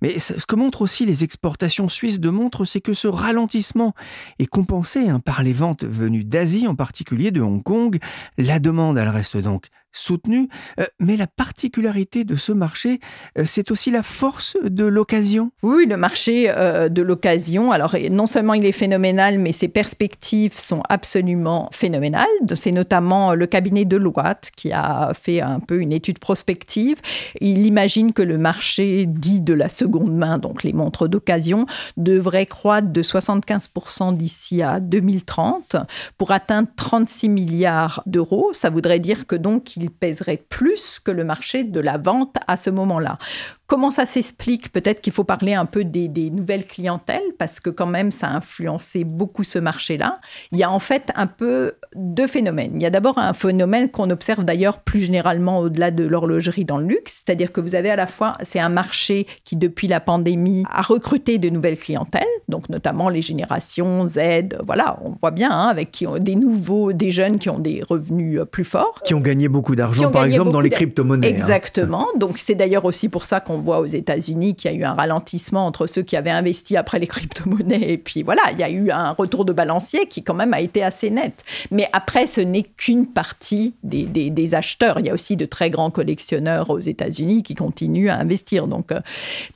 Mais 0.03 0.19
ce 0.19 0.47
que 0.47 0.57
montrent 0.57 0.83
aussi 0.83 1.07
les 1.07 1.25
exportations 1.25 1.89
suisses 1.89 2.21
de 2.21 2.31
montres, 2.31 2.67
c'est 2.67 2.81
que 2.81 2.95
ce 2.95 3.09
ralentissement 3.09 3.95
est 4.39 4.47
compensé 4.47 4.97
Hein, 5.09 5.21
par 5.21 5.43
les 5.43 5.53
ventes 5.53 5.85
venues 5.85 6.25
d'Asie, 6.25 6.67
en 6.67 6.75
particulier 6.75 7.31
de 7.31 7.41
Hong 7.41 7.63
Kong. 7.63 7.99
La 8.39 8.59
demande, 8.59 8.99
elle 8.99 9.09
reste 9.09 9.37
donc 9.37 9.67
soutenue, 9.97 10.49
euh, 10.79 10.85
mais 11.01 11.17
la 11.17 11.27
particularité 11.27 12.25
de 12.25 12.37
ce 12.37 12.53
marché, 12.53 13.01
euh, 13.39 13.45
c'est 13.47 13.71
aussi 13.71 13.91
la 13.91 14.03
force 14.03 14.57
de 14.63 14.85
l'occasion. 14.85 15.51
Oui, 15.63 15.87
le 15.87 15.97
marché 15.97 16.47
euh, 16.49 16.89
de 16.89 17.03
l'occasion, 17.03 17.73
alors 17.73 17.97
non 18.11 18.27
seulement 18.27 18.55
il 18.55 18.65
est 18.67 18.73
phénoménal, 18.73 19.39
mais 19.39 19.53
ses 19.53 19.69
perspectives 19.69 20.59
sont 20.59 20.83
absolument 20.89 21.69
phénoménales. 21.73 22.27
C'est 22.55 22.73
notamment 22.73 23.35
le 23.35 23.47
cabinet 23.47 23.85
de 23.85 23.97
Deloitte 23.97 24.51
qui 24.57 24.73
a 24.73 25.13
fait 25.15 25.41
un 25.41 25.61
peu 25.61 25.81
une 25.81 25.93
étude 25.93 26.19
prospective. 26.19 27.01
Il 27.41 27.67
imagine 27.67 28.13
que 28.13 28.23
le 28.23 28.39
marché 28.39 29.07
dit 29.07 29.41
de 29.41 29.55
la 29.55 29.69
seconde 29.69 30.13
main, 30.13 30.39
donc 30.39 30.63
les 30.63 30.73
montres 30.73 31.09
d'occasion, 31.09 31.67
devrait 31.97 32.47
croître 32.47 32.89
de 32.89 33.03
75% 33.03 34.17
d'ici 34.17 34.63
à 34.63 34.81
2030 34.81 35.77
pour 36.19 36.33
atteindre 36.33 36.69
36 36.77 37.29
milliards 37.29 38.03
d'euros. 38.07 38.51
Ça 38.53 38.71
voudrait 38.71 39.01
dire 39.01 39.27
que 39.27 39.37
donc 39.37 39.77
il 39.77 39.86
pèserait 39.91 40.37
plus 40.37 41.01
que 41.01 41.11
le 41.11 41.25
marché 41.25 41.65
de 41.65 41.81
la 41.81 41.99
vente 41.99 42.37
à 42.47 42.57
ce 42.57 42.71
moment-là. 42.71 43.19
Comment 43.67 43.91
ça 43.91 44.07
s'explique? 44.07 44.71
Peut-être 44.71 45.01
qu'il 45.01 45.13
faut 45.13 45.25
parler 45.25 45.55
un 45.55 45.67
peu 45.67 45.83
des, 45.83 46.31
nouvelles 46.31 46.65
clientèles, 46.65 47.23
parce 47.37 47.59
que 47.59 47.69
quand 47.69 47.87
même, 47.87 48.13
ça 48.13 48.29
a 48.29 48.31
influencé 48.31 49.03
beaucoup 49.03 49.43
ce 49.43 49.59
marché-là. 49.59 50.21
Il 50.53 50.59
y 50.59 50.63
a 50.63 50.71
en 50.71 50.79
fait 50.79 51.11
un 51.17 51.27
peu 51.27 51.73
deux 51.97 52.29
phénomènes. 52.29 52.73
Il 52.77 52.83
y 52.83 52.87
a 52.87 52.91
d'abord 52.91 53.19
un 53.19 53.33
phénomène 53.33 53.91
qu'on 53.91 54.11
observe 54.11 54.45
d'ailleurs 54.45 54.79
plus 54.79 55.01
généralement 55.01 55.59
au-delà 55.59 55.91
de 55.91 56.05
l'horlogerie 56.05 56.65
dans 56.65 56.79
le 56.79 56.87
luxe, 56.87 57.25
c'est-à-dire 57.25 57.51
que 57.51 57.61
vous 57.61 57.75
avez 57.75 57.91
à 57.91 57.97
la 57.97 58.07
fois, 58.07 58.37
c'est 58.43 58.61
un 58.61 58.69
marché 58.69 59.27
qui 59.45 59.57
depuis 59.57 59.89
la 59.89 59.99
pandémie 59.99 60.65
a 60.71 60.83
recruté 60.83 61.39
de 61.39 61.49
nouvelles 61.49 61.79
clientèles, 61.79 62.25
donc 62.49 62.69
notamment 62.69 63.09
les 63.09 63.23
générations 63.23 64.07
Z, 64.07 64.21
voilà, 64.65 64.99
on 65.05 65.15
voit 65.21 65.33
bien, 65.33 65.51
hein, 65.51 65.67
avec 65.67 65.91
qui 65.91 66.07
ont 66.07 66.19
des 66.19 66.37
nouveaux, 66.37 66.93
des 66.93 67.11
jeunes 67.11 67.39
qui 67.39 67.51
ont 67.51 67.59
des 67.59 67.83
revenus 67.83 68.41
plus 68.51 68.65
forts. 68.65 69.01
Qui 69.05 69.15
ont 69.15 69.21
gagné 69.21 69.49
beaucoup 69.49 69.75
d'argent, 69.75 70.11
par 70.11 70.25
exemple, 70.25 70.53
dans 70.53 70.61
les 70.61 70.71
crypto-monnaies. 70.71 71.27
Hein. 71.27 71.31
Exactement. 71.31 72.07
Donc 72.17 72.39
c'est 72.39 72.55
d'ailleurs 72.55 72.85
aussi 72.85 73.09
pour 73.09 73.25
ça 73.25 73.41
qu'on 73.41 73.56
on 73.57 73.61
voit 73.61 73.81
aux 73.81 73.87
États-Unis 73.87 74.55
qu'il 74.55 74.71
y 74.71 74.75
a 74.75 74.77
eu 74.77 74.85
un 74.85 74.95
ralentissement 74.95 75.67
entre 75.67 75.87
ceux 75.87 76.03
qui 76.03 76.17
avaient 76.17 76.31
investi 76.31 76.77
après 76.77 76.99
les 76.99 77.07
crypto-monnaies. 77.07 77.93
Et 77.93 77.99
puis 77.99 78.23
voilà, 78.23 78.43
il 78.53 78.59
y 78.59 78.63
a 78.63 78.71
eu 78.71 78.91
un 78.91 79.13
retour 79.13 79.45
de 79.45 79.53
balancier 79.53 80.07
qui 80.07 80.23
quand 80.23 80.35
même 80.35 80.55
a 80.55 80.61
été 80.61 80.83
assez 80.83 81.11
net. 81.11 81.45
Mais 81.71 81.89
après, 81.93 82.27
ce 82.27 82.41
n'est 82.41 82.63
qu'une 82.63 83.07
partie 83.07 83.75
des, 83.83 84.55
acheteurs. 84.55 85.01
Il 85.01 85.07
y 85.07 85.11
a 85.11 85.15
aussi 85.15 85.37
de 85.37 85.45
très 85.45 85.71
grands 85.71 85.91
collectionneurs 85.91 86.71
aux 86.71 86.79
États-Unis 86.79 87.43
qui 87.43 87.55
continuent 87.55 88.11
à 88.11 88.17
investir. 88.17 88.69
Donc 88.69 88.93
euh, 88.93 89.01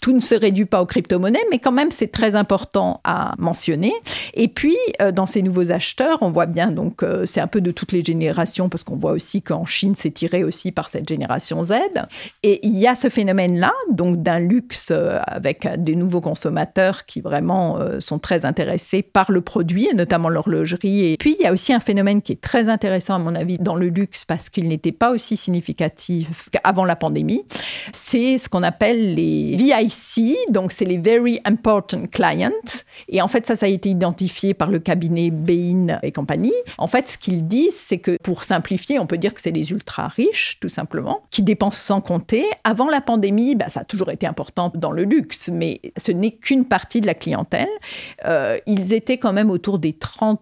tout 0.00 0.12
ne 0.12 0.20
se 0.20 0.34
réduit 0.34 0.64
pas 0.64 0.82
aux 0.82 0.86
crypto-monnaies, 0.86 1.44
mais 1.50 1.58
quand 1.58 1.72
même, 1.72 1.90
c'est 1.90 2.10
très 2.10 2.34
important 2.34 3.00
à 3.04 3.34
mentionner. 3.38 3.92
Et 4.34 4.48
puis, 4.48 4.76
euh, 5.00 5.12
dans 5.12 5.26
ces 5.26 5.42
nouveaux 5.42 5.70
acheteurs, 5.70 6.18
on 6.22 6.30
voit 6.30 6.46
bien, 6.46 6.70
donc 6.70 7.02
euh, 7.02 7.26
c'est 7.26 7.40
un 7.40 7.46
peu 7.46 7.60
de 7.60 7.70
toutes 7.70 7.92
les 7.92 8.04
générations, 8.04 8.68
parce 8.68 8.84
qu'on 8.84 8.96
voit 8.96 9.12
aussi 9.12 9.42
qu'en 9.42 9.64
Chine, 9.64 9.94
c'est 9.94 10.10
tiré 10.10 10.44
aussi 10.44 10.72
par 10.72 10.88
cette 10.88 11.08
génération 11.08 11.62
Z. 11.62 11.72
Et 12.42 12.66
il 12.66 12.76
y 12.76 12.86
a 12.86 12.94
ce 12.94 13.08
phénomène-là 13.08 13.72
donc 13.90 14.22
d'un 14.22 14.38
luxe 14.38 14.92
avec 15.26 15.68
des 15.78 15.94
nouveaux 15.94 16.20
consommateurs 16.20 17.06
qui 17.06 17.20
vraiment 17.20 17.78
sont 18.00 18.18
très 18.18 18.44
intéressés 18.44 19.02
par 19.02 19.30
le 19.30 19.40
produit, 19.40 19.88
notamment 19.94 20.28
l'horlogerie. 20.28 21.12
Et 21.12 21.16
puis, 21.16 21.36
il 21.38 21.42
y 21.42 21.46
a 21.46 21.52
aussi 21.52 21.72
un 21.72 21.80
phénomène 21.80 22.22
qui 22.22 22.32
est 22.32 22.40
très 22.40 22.68
intéressant, 22.68 23.14
à 23.14 23.18
mon 23.18 23.34
avis, 23.34 23.58
dans 23.58 23.76
le 23.76 23.88
luxe, 23.88 24.24
parce 24.24 24.48
qu'il 24.48 24.68
n'était 24.68 24.92
pas 24.92 25.10
aussi 25.10 25.36
significatif 25.36 26.48
qu'avant 26.50 26.84
la 26.84 26.96
pandémie. 26.96 27.42
C'est 27.92 28.38
ce 28.38 28.48
qu'on 28.48 28.62
appelle 28.62 29.14
les 29.14 29.56
VIC, 29.56 30.36
donc 30.50 30.72
c'est 30.72 30.84
les 30.84 30.98
Very 30.98 31.40
Important 31.44 32.06
Clients. 32.10 32.50
Et 33.08 33.22
en 33.22 33.28
fait, 33.28 33.46
ça, 33.46 33.56
ça 33.56 33.66
a 33.66 33.68
été 33.68 33.88
identifié 33.88 34.54
par 34.54 34.70
le 34.70 34.78
cabinet 34.78 35.30
Bain 35.30 35.98
et 36.02 36.12
compagnie. 36.12 36.52
En 36.78 36.86
fait, 36.86 37.08
ce 37.08 37.18
qu'ils 37.18 37.46
disent, 37.46 37.76
c'est 37.76 37.98
que 37.98 38.16
pour 38.22 38.44
simplifier, 38.44 38.98
on 38.98 39.06
peut 39.06 39.18
dire 39.18 39.34
que 39.34 39.40
c'est 39.40 39.50
les 39.50 39.70
ultra 39.70 40.08
riches, 40.08 40.58
tout 40.60 40.68
simplement, 40.68 41.22
qui 41.30 41.42
dépensent 41.42 41.84
sans 41.84 42.00
compter. 42.00 42.44
Avant 42.64 42.88
la 42.88 43.00
pandémie, 43.00 43.54
bah, 43.54 43.68
ça 43.68 43.79
a 43.80 43.84
toujours 43.84 44.10
été 44.10 44.26
important 44.26 44.70
dans 44.74 44.92
le 44.92 45.04
luxe, 45.04 45.48
mais 45.52 45.80
ce 45.96 46.12
n'est 46.12 46.32
qu'une 46.32 46.64
partie 46.64 47.00
de 47.00 47.06
la 47.06 47.14
clientèle. 47.14 47.68
Euh, 48.26 48.58
ils 48.66 48.92
étaient 48.92 49.18
quand 49.18 49.32
même 49.32 49.50
autour 49.50 49.78
des 49.78 49.92
30%, 49.92 50.38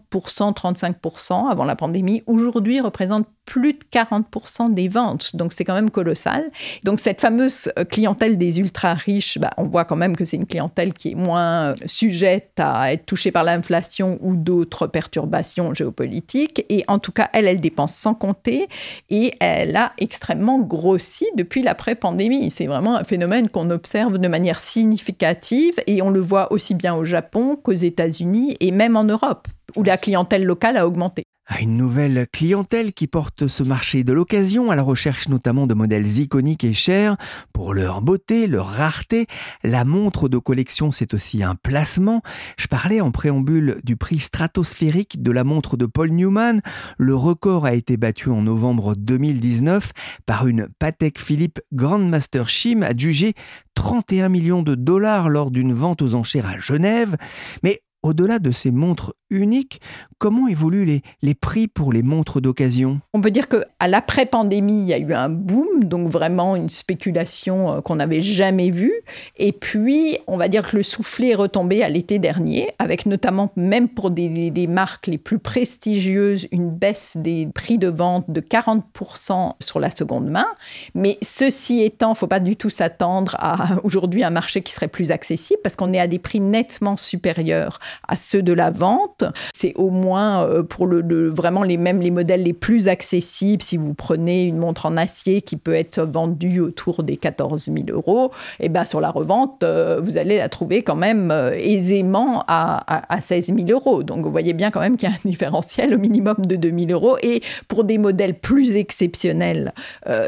35% 0.55 1.49
avant 1.49 1.65
la 1.65 1.77
pandémie. 1.77 2.23
Aujourd'hui, 2.27 2.77
ils 2.77 2.81
représentent 2.81 3.29
plus 3.45 3.73
de 3.73 3.79
40% 3.91 4.75
des 4.75 4.89
ventes. 4.89 5.35
Donc, 5.35 5.55
c'est 5.55 5.65
quand 5.65 5.75
même 5.75 5.89
colossal. 5.89 6.51
Donc, 6.85 7.01
cette 7.01 7.21
fameuse 7.23 7.73
clientèle 7.91 8.37
des 8.37 8.61
ultra 8.61 8.93
riches, 8.93 9.39
bah, 9.39 9.53
on 9.57 9.65
voit 9.65 9.87
quand 9.87 9.97
même 9.97 10.17
que 10.17 10.27
c'est 10.27 10.37
une 10.37 10.47
clientèle 10.47 10.93
qui 10.93 11.13
est 11.13 11.15
moins 11.15 11.71
euh, 11.71 11.75
sujette 11.87 12.53
à 12.59 12.93
être 12.93 13.07
touchée 13.07 13.33
par 13.33 13.45
l'inflation 13.45 14.19
ou 14.21 14.37
d'autres 14.37 14.87
perturbations 14.87 15.73
géopolitiques. 15.73 16.67
Et 16.69 16.85
en 16.89 16.99
tout 16.99 17.13
cas, 17.13 17.31
elle, 17.33 17.47
elle 17.47 17.61
dépense 17.61 17.95
sans 17.95 18.13
compter 18.13 18.69
et 19.09 19.33
elle 19.41 19.77
a 19.77 19.93
extrêmement 19.97 20.59
grossi 20.59 21.25
depuis 21.35 21.63
l'après-pandémie. 21.63 22.51
C'est 22.51 22.67
vraiment 22.67 22.97
un 22.99 23.05
phénomène 23.05 23.28
qu'on 23.51 23.71
observe 23.71 24.19
de 24.19 24.29
manière 24.29 24.61
significative 24.61 25.75
et 25.87 26.03
on 26.03 26.11
le 26.11 26.21
voit 26.21 26.53
aussi 26.53 26.75
bien 26.75 26.95
au 26.95 27.05
Japon 27.05 27.57
qu'aux 27.57 27.73
États-Unis 27.73 28.57
et 28.61 28.71
même 28.71 28.97
en 28.97 29.05
Europe, 29.05 29.49
où 29.77 29.83
la 29.83 29.97
clientèle 29.97 30.45
locale 30.45 30.77
a 30.77 30.87
augmenté 30.87 31.25
à 31.49 31.61
une 31.61 31.77
nouvelle 31.79 32.27
clientèle 32.31 32.93
qui 32.93 33.07
porte 33.07 33.49
ce 33.49 33.63
marché 33.63 34.05
de 34.05 34.13
l'occasion 34.13 34.71
à 34.71 34.77
la 34.77 34.83
recherche 34.83 35.29
notamment 35.29 35.67
de 35.67 35.73
modèles 35.73 36.19
iconiques 36.19 36.63
et 36.63 36.75
chers 36.75 37.17
pour 37.55 37.73
leur 37.73 38.03
beauté, 38.03 38.47
leur 38.47 38.67
rareté. 38.67 39.27
La 39.65 39.87
montre 39.87 40.29
de 40.29 40.37
collection, 40.37 40.93
c'est 40.93 41.15
aussi 41.15 41.43
un 41.43 41.55
placement. 41.55 42.23
Je 42.59 42.67
parlais 42.67 43.01
en 43.01 43.11
préambule 43.11 43.81
du 43.83 43.97
prix 43.97 44.19
stratosphérique 44.19 45.23
de 45.23 45.33
la 45.33 45.43
montre 45.43 45.79
de 45.79 45.87
Paul 45.87 46.11
Newman. 46.11 46.61
Le 46.99 47.15
record 47.15 47.65
a 47.65 47.73
été 47.73 47.97
battu 47.97 48.29
en 48.29 48.43
novembre 48.43 48.95
2019 48.95 49.93
par 50.27 50.47
une 50.47 50.69
Patek 50.79 51.19
Philippe 51.19 51.61
Grandmaster 51.73 52.49
Chim 52.49 52.83
adjugée 52.83 53.35
31 53.75 54.29
millions 54.29 54.63
de 54.63 54.75
dollars 54.75 55.31
lors 55.31 55.51
d'une 55.51 55.73
vente 55.73 56.03
aux 56.03 56.15
enchères 56.15 56.47
à 56.47 56.59
Genève. 56.59 57.17
Mais 57.63 57.81
au-delà 58.09 58.39
de 58.39 58.51
ces 58.51 58.71
montres 58.71 59.15
uniques, 59.31 59.81
comment 60.19 60.49
évoluent 60.49 60.85
les, 60.85 61.03
les 61.23 61.35
prix 61.35 61.69
pour 61.69 61.93
les 61.93 62.03
montres 62.03 62.41
d'occasion? 62.41 63.01
On 63.13 63.21
peut 63.21 63.31
dire 63.31 63.49
qu'à 63.49 63.87
l'après-pandémie, 63.87 64.81
il 64.81 64.87
y 64.87 64.95
a 64.95 64.99
eu 64.99 65.13
un 65.13 65.29
boom, 65.29 65.85
donc 65.85 66.09
vraiment 66.09 66.57
une 66.57 66.69
spéculation 66.69 67.73
euh, 67.73 67.81
qu'on 67.81 67.97
n'avait 67.97 68.21
jamais 68.21 68.71
vue. 68.71 68.95
Et 69.37 69.53
puis, 69.53 70.19
on 70.27 70.37
va 70.37 70.49
dire 70.49 70.69
que 70.69 70.77
le 70.77 70.83
soufflet 70.83 71.31
est 71.31 71.35
retombé 71.35 71.83
à 71.83 71.89
l'été 71.89 72.19
dernier, 72.19 72.71
avec 72.79 73.07
notamment, 73.07 73.53
même 73.57 73.89
pour 73.89 74.11
des, 74.11 74.51
des, 74.51 74.67
marques 74.67 75.07
les 75.07 75.19
plus 75.19 75.39
prestigieuses, 75.39 76.49
une 76.51 76.71
baisse 76.71 77.17
des 77.17 77.47
prix 77.47 77.79
de 77.79 77.89
vente 77.89 78.31
de 78.31 78.41
40% 78.41 79.53
sur 79.61 79.81
la 79.81 79.91
seconde 79.91 80.31
main. 80.31 80.47
Mais 80.95 81.19
ceci 81.23 81.83
étant, 81.83 82.09
il 82.09 82.13
ne 82.13 82.17
faut 82.17 82.27
pas 82.27 82.41
du 82.41 82.57
tout 82.57 82.71
s'attendre 82.71 83.37
à 83.39 83.79
aujourd'hui 83.85 84.25
un 84.25 84.31
marché 84.31 84.63
qui 84.63 84.73
serait 84.73 84.89
plus 84.89 85.11
accessible, 85.11 85.61
parce 85.63 85.77
qu'on 85.77 85.93
est 85.93 86.01
à 86.01 86.07
des 86.07 86.19
prix 86.19 86.41
nettement 86.41 86.97
supérieurs 86.97 87.79
à 88.07 88.17
ceux 88.17 88.43
de 88.43 88.53
la 88.53 88.71
vente. 88.71 89.25
C'est 89.55 89.75
au 89.77 89.91
moins 89.91 90.45
euh, 90.45 90.63
pour 90.63 90.87
le, 90.87 91.29
vraiment 91.29 91.63
les 91.63 91.77
mêmes 91.77 92.01
les 92.01 92.11
modèles 92.11 92.43
les 92.43 92.53
plus 92.53 92.89
accessibles. 92.89 93.63
Si 93.63 93.77
vous 93.77 93.95
prenez 93.95 94.45
une 94.45 94.59
montre 94.59 94.87
en 94.87 94.97
acier 94.97 95.43
qui 95.43 95.57
peut 95.57 95.75
être 95.75 96.01
vendue 96.01 96.61
autour 96.61 97.03
des 97.03 97.17
14 97.17 97.65
000 97.65 97.77
euros, 97.91 98.33
et 98.61 98.67
eh 98.67 98.69
ben 98.69 98.85
sur 98.85 99.01
la 99.01 99.11
revente, 99.11 99.63
euh, 99.63 100.01
vous 100.03 100.17
allez 100.17 100.39
la 100.39 100.49
trouver 100.49 100.83
quand 100.83 100.97
même 100.97 101.31
euh, 101.31 101.53
aisément 101.57 102.45
à, 102.49 103.15
à, 103.15 103.21
16 103.21 103.47
000 103.47 103.59
euros. 103.71 104.03
Donc 104.03 104.25
vous 104.25 104.31
voyez 104.31 104.53
bien 104.53 104.71
quand 104.71 104.81
même 104.81 104.97
qu'il 104.97 105.09
y 105.09 105.13
a 105.13 105.15
un 105.15 105.21
différentiel 105.29 105.95
au 105.95 105.99
minimum 105.99 106.37
de 106.39 106.57
2 106.57 106.87
000 106.87 106.91
euros. 106.93 107.17
Et 107.23 107.43
pour 107.67 107.85
des 107.85 107.99
modèles 107.99 108.35
plus 108.35 108.77
exceptionnels, 108.77 109.73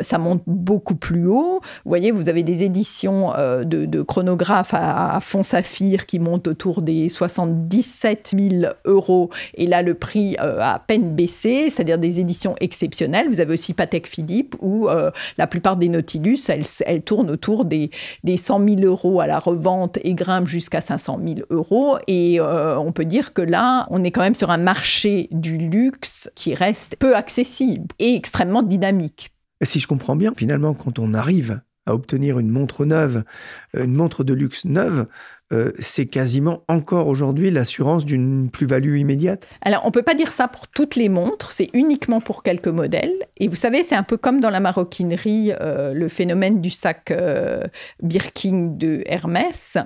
ça 0.01 0.19
monte 0.19 0.43
beaucoup 0.47 0.95
plus 0.95 1.27
haut. 1.27 1.61
Vous 1.85 1.89
voyez, 1.89 2.11
vous 2.11 2.29
avez 2.29 2.43
des 2.43 2.65
éditions 2.65 3.33
de, 3.65 4.03
chronographes 4.03 4.75
à, 4.75 5.17
à 5.17 5.21
fond 5.21 5.43
saphir 5.43 6.07
qui 6.07 6.19
montent 6.19 6.49
autour 6.49 6.83
des 6.83 7.09
70 7.09 7.50
17 7.51 8.35
000 8.37 8.73
euros. 8.85 9.31
Et 9.55 9.67
là, 9.67 9.83
le 9.83 9.95
prix 9.95 10.37
euh, 10.41 10.59
a 10.61 10.75
à 10.75 10.79
peine 10.79 11.15
baissé, 11.15 11.69
c'est-à-dire 11.69 11.99
des 11.99 12.21
éditions 12.21 12.55
exceptionnelles. 12.61 13.29
Vous 13.29 13.41
avez 13.41 13.53
aussi 13.53 13.75
Patek 13.75 14.07
Philippe, 14.07 14.57
où 14.61 14.89
euh, 14.89 15.11
la 15.39 15.47
plupart 15.47 15.77
des 15.77 15.89
Nautilus, 15.89 16.39
elles, 16.49 17.03
tournent 17.03 17.31
autour 17.31 17.65
des, 17.65 17.91
des 18.25 18.37
100 18.37 18.69
000 18.69 18.81
euros 18.83 19.21
à 19.21 19.27
la 19.27 19.39
revente 19.39 19.99
et 20.05 20.15
grimpent 20.15 20.49
jusqu'à 20.49 20.81
500 20.81 21.21
000 21.25 21.41
euros. 21.51 21.99
Et 22.07 22.41
euh, 22.41 22.79
on 22.79 22.93
peut 22.93 23.05
dire 23.05 23.33
que 23.33 23.43
là, 23.43 23.87
on 23.91 24.05
est 24.05 24.11
quand 24.11 24.23
même 24.23 24.35
sur 24.35 24.51
un 24.51 24.59
marché 24.59 25.29
du 25.31 25.59
luxe 25.59 26.31
qui 26.35 26.55
reste 26.55 26.97
peu 26.97 27.17
accessible 27.17 27.87
et 27.99 28.15
extrêmement 28.15 28.63
dynamique. 28.63 29.31
Si 29.63 29.79
je 29.79 29.87
comprends 29.87 30.17
bien, 30.17 30.33
finalement, 30.35 30.73
quand 30.73 30.99
on 30.99 31.13
arrive 31.13 31.61
à 31.87 31.95
obtenir 31.95 32.39
une 32.39 32.51
montre 32.51 32.85
neuve, 32.85 33.25
une 33.75 33.95
montre 33.95 34.25
de 34.25 34.33
luxe 34.33 34.65
neuve, 34.65 35.07
euh, 35.53 35.73
c'est 35.81 36.07
quasiment 36.07 36.63
encore 36.69 37.09
aujourd'hui 37.09 37.51
l'assurance 37.51 38.05
d'une 38.05 38.51
plus-value 38.51 38.99
immédiate 38.99 39.49
Alors, 39.63 39.83
on 39.83 39.89
ne 39.89 39.93
peut 39.93 40.03
pas 40.03 40.15
dire 40.15 40.31
ça 40.31 40.47
pour 40.47 40.69
toutes 40.69 40.95
les 40.95 41.09
montres, 41.09 41.51
c'est 41.51 41.69
uniquement 41.73 42.21
pour 42.21 42.45
quelques 42.45 42.69
modèles. 42.69 43.15
Et 43.37 43.49
vous 43.49 43.57
savez, 43.57 43.83
c'est 43.83 43.97
un 43.97 44.05
peu 44.05 44.17
comme 44.17 44.39
dans 44.39 44.51
la 44.51 44.61
maroquinerie, 44.61 45.53
euh, 45.61 45.93
le 45.93 46.07
phénomène 46.07 46.61
du 46.61 46.71
sac 46.71 47.11
euh, 47.11 47.65
Birkin 48.01 48.75
de 48.77 49.03
Hermès. 49.07 49.77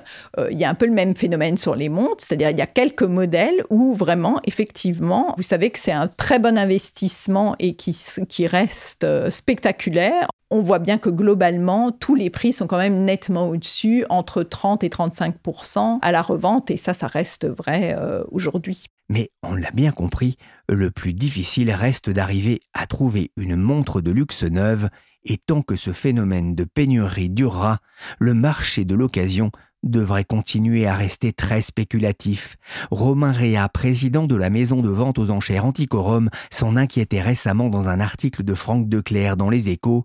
Il 0.50 0.58
y 0.58 0.64
a 0.64 0.68
un 0.68 0.74
peu 0.74 0.86
le 0.86 0.92
même 0.92 1.16
phénomène 1.16 1.56
sur 1.56 1.74
les 1.74 1.88
montres, 1.88 2.22
c'est-à-dire 2.24 2.50
il 2.50 2.58
y 2.58 2.62
a 2.62 2.66
quelques 2.66 3.02
modèles 3.02 3.62
où 3.70 3.94
vraiment, 3.94 4.40
effectivement, 4.44 5.34
vous 5.38 5.42
savez 5.42 5.70
que 5.70 5.78
c'est 5.78 5.92
un 5.92 6.08
très 6.08 6.38
bon 6.38 6.58
investissement 6.58 7.56
et 7.58 7.74
qui 7.74 8.46
reste 8.46 9.06
spectaculaire 9.30 10.28
on 10.54 10.60
voit 10.60 10.78
bien 10.78 10.98
que 10.98 11.10
globalement, 11.10 11.90
tous 11.90 12.14
les 12.14 12.30
prix 12.30 12.52
sont 12.52 12.68
quand 12.68 12.78
même 12.78 13.04
nettement 13.04 13.48
au-dessus, 13.48 14.06
entre 14.08 14.44
30 14.44 14.84
et 14.84 14.88
35% 14.88 15.98
à 16.00 16.12
la 16.12 16.22
revente, 16.22 16.70
et 16.70 16.76
ça, 16.76 16.94
ça 16.94 17.08
reste 17.08 17.44
vrai 17.44 17.96
euh, 17.98 18.22
aujourd'hui. 18.30 18.84
Mais 19.08 19.30
on 19.42 19.56
l'a 19.56 19.72
bien 19.72 19.90
compris, 19.90 20.36
le 20.68 20.92
plus 20.92 21.12
difficile 21.12 21.72
reste 21.72 22.08
d'arriver 22.08 22.60
à 22.72 22.86
trouver 22.86 23.32
une 23.36 23.56
montre 23.56 24.00
de 24.00 24.12
luxe 24.12 24.44
neuve, 24.44 24.90
et 25.24 25.38
tant 25.38 25.60
que 25.60 25.74
ce 25.74 25.92
phénomène 25.92 26.54
de 26.54 26.62
pénurie 26.62 27.30
durera, 27.30 27.78
le 28.20 28.32
marché 28.32 28.84
de 28.84 28.94
l'occasion 28.94 29.50
devrait 29.84 30.24
continuer 30.24 30.86
à 30.86 30.94
rester 30.94 31.32
très 31.32 31.62
spéculatif. 31.62 32.56
Romain 32.90 33.32
Réa, 33.32 33.68
président 33.68 34.26
de 34.26 34.34
la 34.34 34.50
maison 34.50 34.80
de 34.80 34.88
vente 34.88 35.18
aux 35.18 35.30
enchères 35.30 35.64
Anticorum, 35.64 36.30
s'en 36.50 36.76
inquiétait 36.76 37.20
récemment 37.20 37.68
dans 37.68 37.88
un 37.88 38.00
article 38.00 38.42
de 38.42 38.54
Franck 38.54 38.88
Declerc 38.88 39.36
dans 39.36 39.50
Les 39.50 39.68
Échos. 39.68 40.04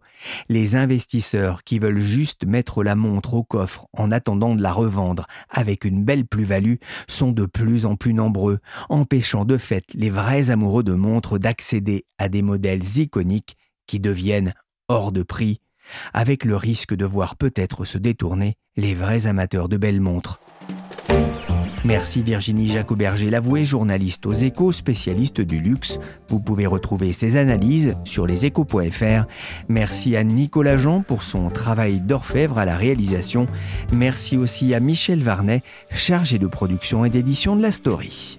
Les 0.50 0.76
investisseurs 0.76 1.64
qui 1.64 1.80
veulent 1.80 2.00
juste 2.00 2.46
mettre 2.46 2.84
la 2.84 2.96
montre 2.96 3.34
au 3.34 3.44
coffre 3.44 3.88
en 3.94 4.12
attendant 4.12 4.56
de 4.56 4.62
la 4.62 4.72
revendre 4.72 5.26
avec 5.50 5.86
une 5.86 6.04
belle 6.04 6.26
plus-value 6.26 6.76
sont 7.08 7.32
de 7.32 7.46
plus 7.46 7.86
en 7.86 7.96
plus 7.96 8.14
nombreux, 8.14 8.60
empêchant 8.90 9.46
de 9.46 9.58
fait 9.58 9.86
les 9.94 10.10
vrais 10.10 10.50
amoureux 10.50 10.84
de 10.84 10.94
montres 10.94 11.40
d'accéder 11.40 12.06
à 12.18 12.30
des 12.30 12.42
modèles 12.42 12.84
iconiques 12.98 13.56
qui 13.88 14.00
deviennent 14.00 14.54
hors 14.88 15.12
de 15.12 15.24
prix 15.24 15.62
avec 16.14 16.46
le 16.46 16.56
risque 16.56 16.96
de 16.96 17.06
voir 17.06 17.36
peut-être 17.36 17.86
se 17.86 17.98
détourner 17.98 18.56
les 18.78 18.96
vrais 18.96 19.28
amateurs 19.28 19.70
de 19.70 19.78
belles 19.78 20.02
montres. 20.02 20.40
Merci 21.86 22.24
Virginie 22.24 22.68
Jacoberger 22.68 23.30
Lavoué, 23.30 23.64
journaliste 23.64 24.26
aux 24.26 24.34
échos, 24.34 24.74
spécialiste 24.74 25.40
du 25.40 25.62
luxe. 25.62 25.98
Vous 26.28 26.42
pouvez 26.42 26.66
retrouver 26.66 27.14
ses 27.14 27.38
analyses 27.38 27.96
sur 28.04 28.28
leséchos.fr. 28.28 29.26
Merci 29.70 30.18
à 30.18 30.24
Nicolas 30.26 30.78
Jean 30.78 31.02
pour 31.02 31.24
son 31.24 31.50
travail 31.50 32.02
d'orfèvre 32.02 32.58
à 32.58 32.66
la 32.66 32.76
réalisation. 32.76 33.48
Merci 33.96 34.36
aussi 34.36 34.74
à 34.74 34.82
Michel 34.82 35.24
Varnet, 35.24 35.64
chargé 35.90 36.38
de 36.38 36.48
production 36.48 37.06
et 37.06 37.10
d'édition 37.10 37.56
de 37.56 37.62
la 37.62 37.72
story. 37.72 38.39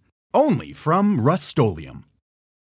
only 0.33 0.73
from 0.73 1.19
Rust 1.19 1.47